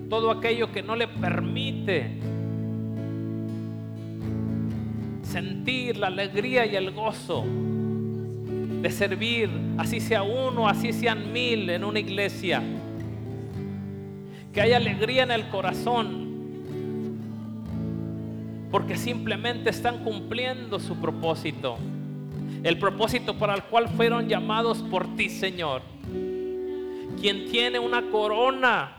todo 0.09 0.31
aquello 0.31 0.73
que 0.73 0.83
no 0.83 0.97
le 0.97 1.07
permite 1.09 2.11
sentir 5.23 5.97
la 5.97 6.09
alegría 6.09 6.67
y 6.67 6.77
el 6.77 6.91
gozo 6.91 7.45
de 8.83 8.91
servir, 8.91 9.49
así 9.79 10.01
sea 10.01 10.23
uno, 10.23 10.69
así 10.69 10.93
sean 10.93 11.33
mil 11.33 11.71
en 11.71 11.85
una 11.85 12.01
iglesia. 12.01 12.61
Que 14.53 14.61
haya 14.61 14.77
alegría 14.77 15.23
en 15.23 15.31
el 15.31 15.49
corazón, 15.49 16.22
porque 18.73 18.97
simplemente 18.97 19.69
están 19.69 20.03
cumpliendo 20.03 20.81
su 20.81 20.97
propósito, 20.97 21.77
el 22.63 22.79
propósito 22.79 23.37
para 23.37 23.55
el 23.55 23.63
cual 23.65 23.89
fueron 23.91 24.29
llamados 24.29 24.79
por 24.79 25.15
ti, 25.15 25.29
Señor. 25.29 25.83
Quien 27.21 27.51
tiene 27.51 27.79
una 27.79 28.03
corona 28.11 28.97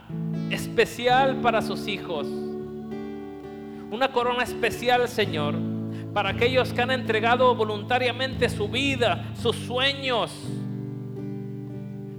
especial 0.50 1.40
para 1.42 1.60
sus 1.60 1.88
hijos. 1.88 2.28
Una 3.90 4.12
corona 4.12 4.44
especial, 4.44 5.08
Señor, 5.08 5.56
para 6.14 6.30
aquellos 6.30 6.72
que 6.72 6.80
han 6.80 6.92
entregado 6.92 7.54
voluntariamente 7.56 8.48
su 8.48 8.68
vida, 8.68 9.32
sus 9.34 9.56
sueños, 9.56 10.30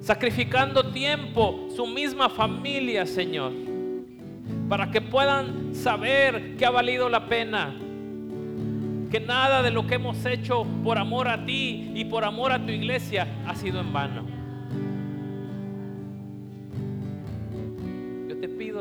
sacrificando 0.01 0.91
tiempo, 0.91 1.69
su 1.73 1.87
misma 1.87 2.29
familia, 2.29 3.05
Señor, 3.05 3.53
para 4.69 4.91
que 4.91 5.01
puedan 5.01 5.75
saber 5.75 6.55
que 6.57 6.65
ha 6.65 6.71
valido 6.71 7.09
la 7.09 7.27
pena, 7.27 7.73
que 9.11 9.19
nada 9.19 9.61
de 9.61 9.71
lo 9.71 9.87
que 9.87 9.95
hemos 9.95 10.25
hecho 10.25 10.65
por 10.83 10.97
amor 10.97 11.27
a 11.27 11.45
ti 11.45 11.91
y 11.95 12.05
por 12.05 12.23
amor 12.25 12.51
a 12.51 12.65
tu 12.65 12.71
iglesia 12.71 13.27
ha 13.47 13.55
sido 13.55 13.79
en 13.79 13.93
vano. 13.93 14.35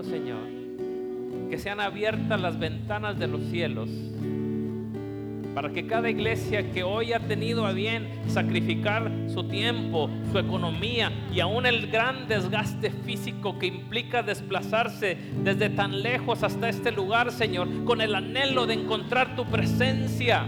Señor, 0.03 0.49
que 1.49 1.59
sean 1.59 1.81
abiertas 1.81 2.41
las 2.41 2.59
ventanas 2.59 3.19
de 3.19 3.29
los 3.29 3.43
cielos 3.45 3.89
para 5.55 5.71
que 5.71 5.87
cada 5.87 6.11
iglesia 6.11 6.73
que 6.73 6.83
hoy 6.83 7.13
ha 7.13 7.21
tenido 7.21 7.67
a 7.67 7.73
bien 7.73 8.09
sacrificar 8.27 9.11
su 9.29 9.45
tiempo, 9.45 10.11
su 10.33 10.39
economía 10.39 11.13
y 11.33 11.41
aún 11.41 11.65
el 11.67 11.91
gran 11.91 12.27
desgaste 12.27 12.91
físico 12.91 13.59
que 13.59 13.67
implica 13.67 14.23
desplazarse 14.23 15.17
desde 15.43 15.71
tan 15.71 16.03
lejos 16.03 16.43
hasta 16.43 16.69
este 16.69 16.91
lugar, 16.91 17.31
Señor, 17.31 17.69
con 17.85 18.01
el 18.01 18.15
anhelo 18.15 18.67
de 18.67 18.75
encontrar 18.75 19.37
tu 19.37 19.45
presencia, 19.45 20.47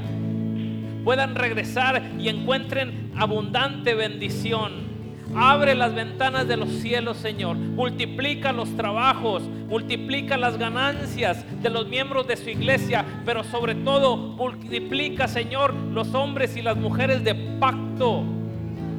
puedan 1.04 1.36
regresar 1.36 2.02
y 2.18 2.28
encuentren 2.28 3.12
abundante 3.16 3.94
bendición. 3.94 4.86
Abre 5.35 5.74
las 5.74 5.95
ventanas 5.95 6.47
de 6.47 6.57
los 6.57 6.68
cielos, 6.68 7.16
Señor. 7.16 7.57
Multiplica 7.57 8.53
los 8.53 8.74
trabajos, 8.77 9.43
multiplica 9.43 10.37
las 10.37 10.57
ganancias 10.57 11.45
de 11.62 11.70
los 11.70 11.89
miembros 11.89 12.27
de 12.27 12.37
su 12.37 12.49
iglesia, 12.49 13.05
pero 13.24 13.43
sobre 13.43 13.74
todo 13.74 14.16
multiplica, 14.16 15.27
Señor, 15.27 15.74
los 15.74 16.14
hombres 16.14 16.57
y 16.57 16.62
las 16.62 16.77
mujeres 16.77 17.24
de 17.24 17.35
pacto. 17.35 18.24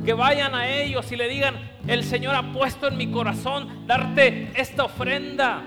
Que 0.05 0.13
vayan 0.13 0.53
a 0.55 0.69
ellos 0.69 1.11
y 1.11 1.15
le 1.15 1.27
digan, 1.27 1.55
el 1.87 2.03
Señor 2.03 2.35
ha 2.35 2.51
puesto 2.51 2.87
en 2.87 2.97
mi 2.97 3.07
corazón 3.07 3.87
darte 3.87 4.51
esta 4.55 4.83
ofrenda. 4.83 5.63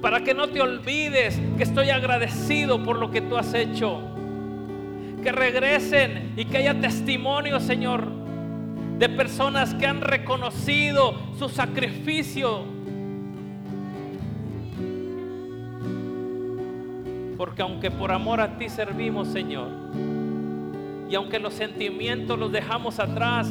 Para 0.00 0.22
que 0.22 0.34
no 0.34 0.48
te 0.48 0.60
olvides 0.60 1.40
que 1.56 1.62
estoy 1.62 1.90
agradecido 1.90 2.82
por 2.82 2.98
lo 2.98 3.10
que 3.10 3.20
tú 3.20 3.36
has 3.36 3.54
hecho. 3.54 4.00
Que 5.22 5.30
regresen 5.30 6.32
y 6.36 6.46
que 6.46 6.58
haya 6.58 6.80
testimonio, 6.80 7.60
Señor, 7.60 8.21
de 9.02 9.08
personas 9.08 9.74
que 9.74 9.84
han 9.84 10.00
reconocido 10.00 11.16
su 11.36 11.48
sacrificio. 11.48 12.62
Porque 17.36 17.62
aunque 17.62 17.90
por 17.90 18.12
amor 18.12 18.40
a 18.40 18.56
ti 18.58 18.68
servimos, 18.68 19.26
Señor, 19.26 19.70
y 21.10 21.16
aunque 21.16 21.40
los 21.40 21.52
sentimientos 21.52 22.38
los 22.38 22.52
dejamos 22.52 23.00
atrás, 23.00 23.48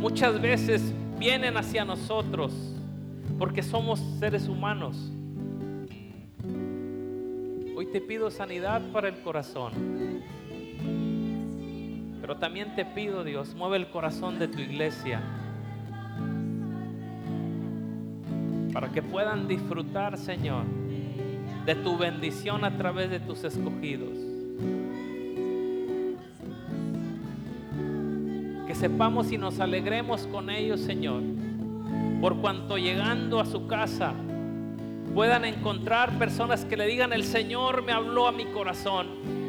muchas 0.00 0.38
veces 0.38 0.82
vienen 1.18 1.56
hacia 1.56 1.86
nosotros, 1.86 2.52
porque 3.38 3.62
somos 3.62 4.00
seres 4.18 4.48
humanos. 4.48 4.98
Hoy 7.74 7.86
te 7.90 8.02
pido 8.02 8.30
sanidad 8.30 8.82
para 8.92 9.08
el 9.08 9.22
corazón. 9.22 9.72
Pero 12.24 12.38
también 12.38 12.74
te 12.74 12.86
pido, 12.86 13.22
Dios, 13.22 13.54
mueve 13.54 13.76
el 13.76 13.88
corazón 13.88 14.38
de 14.38 14.48
tu 14.48 14.58
iglesia 14.58 15.20
para 18.72 18.88
que 18.90 19.02
puedan 19.02 19.46
disfrutar, 19.46 20.16
Señor, 20.16 20.64
de 21.66 21.74
tu 21.74 21.98
bendición 21.98 22.64
a 22.64 22.78
través 22.78 23.10
de 23.10 23.20
tus 23.20 23.44
escogidos. 23.44 24.16
Que 28.66 28.74
sepamos 28.74 29.30
y 29.30 29.36
nos 29.36 29.60
alegremos 29.60 30.26
con 30.28 30.48
ellos, 30.48 30.80
Señor, 30.80 31.20
por 32.22 32.38
cuanto 32.38 32.78
llegando 32.78 33.38
a 33.38 33.44
su 33.44 33.66
casa 33.66 34.14
puedan 35.14 35.44
encontrar 35.44 36.18
personas 36.18 36.64
que 36.64 36.78
le 36.78 36.86
digan, 36.86 37.12
el 37.12 37.24
Señor 37.24 37.82
me 37.82 37.92
habló 37.92 38.26
a 38.26 38.32
mi 38.32 38.46
corazón. 38.46 39.43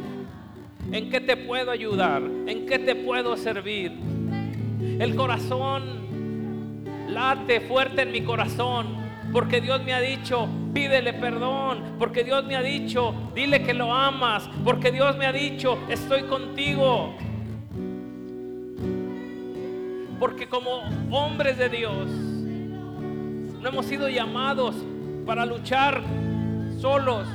¿En 0.91 1.09
qué 1.09 1.19
te 1.19 1.35
puedo 1.37 1.71
ayudar? 1.71 2.21
¿En 2.47 2.65
qué 2.65 2.79
te 2.79 2.95
puedo 2.95 3.35
servir? 3.37 3.91
El 4.99 5.15
corazón 5.15 6.05
late 7.09 7.61
fuerte 7.61 8.03
en 8.03 8.11
mi 8.11 8.21
corazón 8.21 9.05
porque 9.31 9.59
Dios 9.59 9.83
me 9.83 9.93
ha 9.93 9.99
dicho, 9.99 10.47
pídele 10.73 11.11
perdón, 11.13 11.95
porque 11.99 12.23
Dios 12.23 12.45
me 12.45 12.55
ha 12.55 12.61
dicho, 12.61 13.13
dile 13.35 13.63
que 13.63 13.73
lo 13.73 13.93
amas, 13.93 14.49
porque 14.63 14.91
Dios 14.91 15.17
me 15.17 15.25
ha 15.25 15.33
dicho, 15.33 15.77
estoy 15.89 16.23
contigo. 16.23 17.13
Porque 20.19 20.47
como 20.47 20.83
hombres 21.11 21.57
de 21.57 21.67
Dios, 21.67 22.07
no 22.07 23.67
hemos 23.67 23.85
sido 23.87 24.07
llamados 24.07 24.75
para 25.25 25.45
luchar 25.45 26.01
solos. 26.79 27.27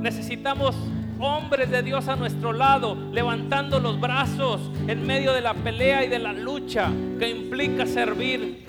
Necesitamos 0.00 0.76
hombres 1.18 1.70
de 1.70 1.82
Dios 1.82 2.08
a 2.08 2.16
nuestro 2.16 2.52
lado, 2.52 2.96
levantando 3.12 3.80
los 3.80 4.00
brazos 4.00 4.60
en 4.86 5.06
medio 5.06 5.32
de 5.32 5.40
la 5.40 5.54
pelea 5.54 6.04
y 6.04 6.08
de 6.08 6.18
la 6.18 6.32
lucha 6.32 6.90
que 7.18 7.28
implica 7.28 7.86
servir 7.86 8.64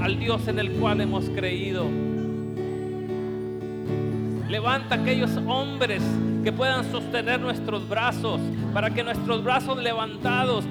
al 0.00 0.18
Dios 0.18 0.46
en 0.48 0.58
el 0.58 0.72
cual 0.72 1.00
hemos 1.00 1.28
creído. 1.30 1.86
Levanta 4.48 4.96
aquellos 4.96 5.30
hombres 5.46 6.02
que 6.44 6.52
puedan 6.52 6.90
sostener 6.90 7.40
nuestros 7.40 7.88
brazos 7.88 8.40
para 8.72 8.90
que 8.90 9.02
nuestros 9.02 9.42
brazos 9.42 9.82
levantados 9.82 10.64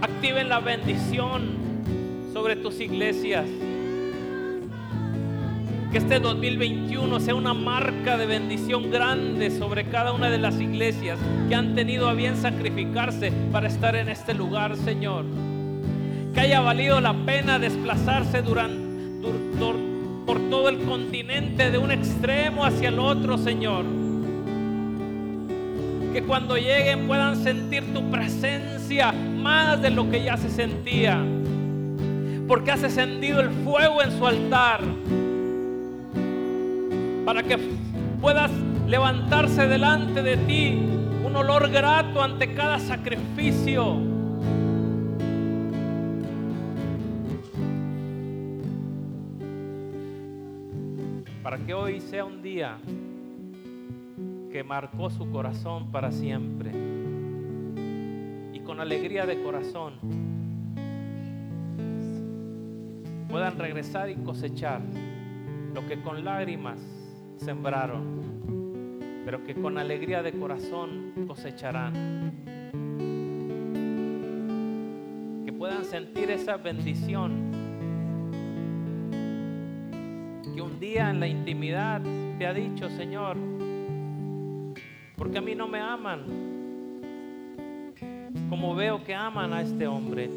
activen 0.00 0.48
la 0.48 0.60
bendición 0.60 1.50
sobre 2.32 2.56
tus 2.56 2.80
iglesias. 2.80 3.46
Que 5.92 5.98
este 5.98 6.20
2021 6.20 7.20
sea 7.20 7.34
una 7.34 7.52
marca 7.52 8.16
de 8.16 8.24
bendición 8.24 8.90
grande 8.90 9.50
sobre 9.50 9.84
cada 9.84 10.14
una 10.14 10.30
de 10.30 10.38
las 10.38 10.58
iglesias 10.58 11.18
que 11.50 11.54
han 11.54 11.74
tenido 11.74 12.08
a 12.08 12.14
bien 12.14 12.38
sacrificarse 12.38 13.30
para 13.52 13.68
estar 13.68 13.94
en 13.94 14.08
este 14.08 14.32
lugar, 14.32 14.74
Señor. 14.78 15.26
Que 16.32 16.40
haya 16.40 16.60
valido 16.60 16.98
la 17.02 17.12
pena 17.12 17.58
desplazarse 17.58 18.40
durante, 18.40 19.28
por 20.24 20.40
todo 20.48 20.70
el 20.70 20.78
continente 20.78 21.70
de 21.70 21.76
un 21.76 21.90
extremo 21.90 22.64
hacia 22.64 22.88
el 22.88 22.98
otro, 22.98 23.36
Señor. 23.36 23.84
Que 26.14 26.22
cuando 26.22 26.56
lleguen 26.56 27.06
puedan 27.06 27.36
sentir 27.36 27.92
tu 27.92 28.10
presencia 28.10 29.12
más 29.12 29.82
de 29.82 29.90
lo 29.90 30.08
que 30.08 30.24
ya 30.24 30.38
se 30.38 30.48
sentía. 30.48 31.22
Porque 32.48 32.70
has 32.70 32.82
encendido 32.82 33.40
el 33.40 33.50
fuego 33.50 34.00
en 34.00 34.10
su 34.16 34.26
altar 34.26 34.80
para 37.24 37.42
que 37.42 37.56
puedas 38.20 38.50
levantarse 38.86 39.66
delante 39.66 40.22
de 40.22 40.36
ti 40.38 40.78
un 41.24 41.36
olor 41.36 41.70
grato 41.70 42.22
ante 42.22 42.52
cada 42.52 42.78
sacrificio. 42.78 43.96
Para 51.42 51.58
que 51.58 51.74
hoy 51.74 52.00
sea 52.00 52.24
un 52.24 52.42
día 52.42 52.78
que 54.50 54.64
marcó 54.64 55.08
su 55.10 55.30
corazón 55.30 55.90
para 55.90 56.12
siempre 56.12 56.70
y 58.52 58.60
con 58.60 58.80
alegría 58.80 59.26
de 59.26 59.42
corazón 59.42 59.94
puedan 63.30 63.58
regresar 63.58 64.10
y 64.10 64.16
cosechar 64.16 64.82
lo 65.74 65.86
que 65.86 66.02
con 66.02 66.22
lágrimas 66.22 67.01
sembraron, 67.42 69.00
pero 69.24 69.44
que 69.44 69.54
con 69.54 69.76
alegría 69.76 70.22
de 70.22 70.32
corazón 70.32 71.12
cosecharán. 71.26 72.32
Que 75.44 75.52
puedan 75.52 75.84
sentir 75.84 76.30
esa 76.30 76.56
bendición. 76.56 77.50
Que 80.54 80.62
un 80.62 80.78
día 80.78 81.10
en 81.10 81.18
la 81.18 81.26
intimidad 81.26 82.00
te 82.38 82.46
ha 82.46 82.54
dicho, 82.54 82.88
Señor, 82.90 83.36
porque 85.16 85.38
a 85.38 85.40
mí 85.40 85.54
no 85.54 85.66
me 85.66 85.80
aman 85.80 86.52
como 88.48 88.74
veo 88.74 89.02
que 89.02 89.14
aman 89.14 89.52
a 89.52 89.62
este 89.62 89.86
hombre. 89.86 90.28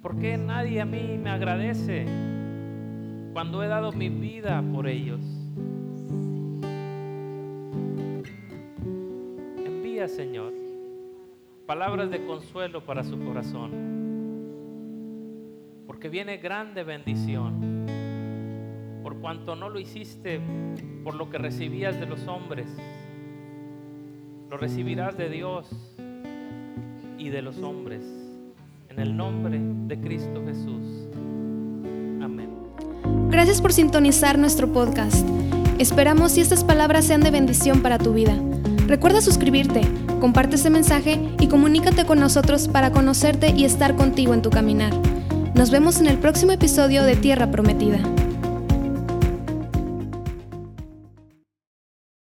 ¿Por 0.00 0.18
qué 0.18 0.36
nadie 0.36 0.80
a 0.80 0.84
mí 0.84 1.18
me 1.20 1.30
agradece? 1.30 2.31
Cuando 3.32 3.62
he 3.62 3.68
dado 3.68 3.92
mi 3.92 4.08
vida 4.10 4.62
por 4.72 4.86
ellos. 4.86 5.20
Envía, 9.64 10.06
Señor, 10.06 10.52
palabras 11.66 12.10
de 12.10 12.24
consuelo 12.26 12.84
para 12.84 13.02
su 13.02 13.18
corazón, 13.24 13.70
porque 15.86 16.10
viene 16.10 16.36
grande 16.36 16.84
bendición, 16.84 17.86
por 19.02 19.16
cuanto 19.18 19.56
no 19.56 19.70
lo 19.70 19.80
hiciste 19.80 20.40
por 21.02 21.14
lo 21.14 21.30
que 21.30 21.38
recibías 21.38 21.98
de 21.98 22.06
los 22.06 22.26
hombres, 22.28 22.68
lo 24.50 24.58
recibirás 24.58 25.16
de 25.16 25.30
Dios 25.30 25.96
y 27.16 27.30
de 27.30 27.40
los 27.40 27.62
hombres, 27.62 28.04
en 28.90 28.98
el 29.00 29.16
nombre 29.16 29.58
de 29.58 29.98
Cristo 29.98 30.42
Jesús. 30.44 31.01
Gracias 33.32 33.62
por 33.62 33.72
sintonizar 33.72 34.38
nuestro 34.38 34.70
podcast. 34.70 35.26
Esperamos 35.78 36.32
si 36.32 36.42
estas 36.42 36.64
palabras 36.64 37.06
sean 37.06 37.22
de 37.22 37.30
bendición 37.30 37.80
para 37.80 37.96
tu 37.96 38.12
vida. 38.12 38.36
Recuerda 38.86 39.22
suscribirte, 39.22 39.80
comparte 40.20 40.56
este 40.56 40.68
mensaje 40.68 41.18
y 41.40 41.46
comunícate 41.46 42.04
con 42.04 42.20
nosotros 42.20 42.68
para 42.68 42.92
conocerte 42.92 43.54
y 43.56 43.64
estar 43.64 43.96
contigo 43.96 44.34
en 44.34 44.42
tu 44.42 44.50
caminar. 44.50 44.92
Nos 45.54 45.70
vemos 45.70 45.98
en 45.98 46.08
el 46.08 46.18
próximo 46.18 46.52
episodio 46.52 47.04
de 47.04 47.16
Tierra 47.16 47.50
Prometida. 47.50 48.00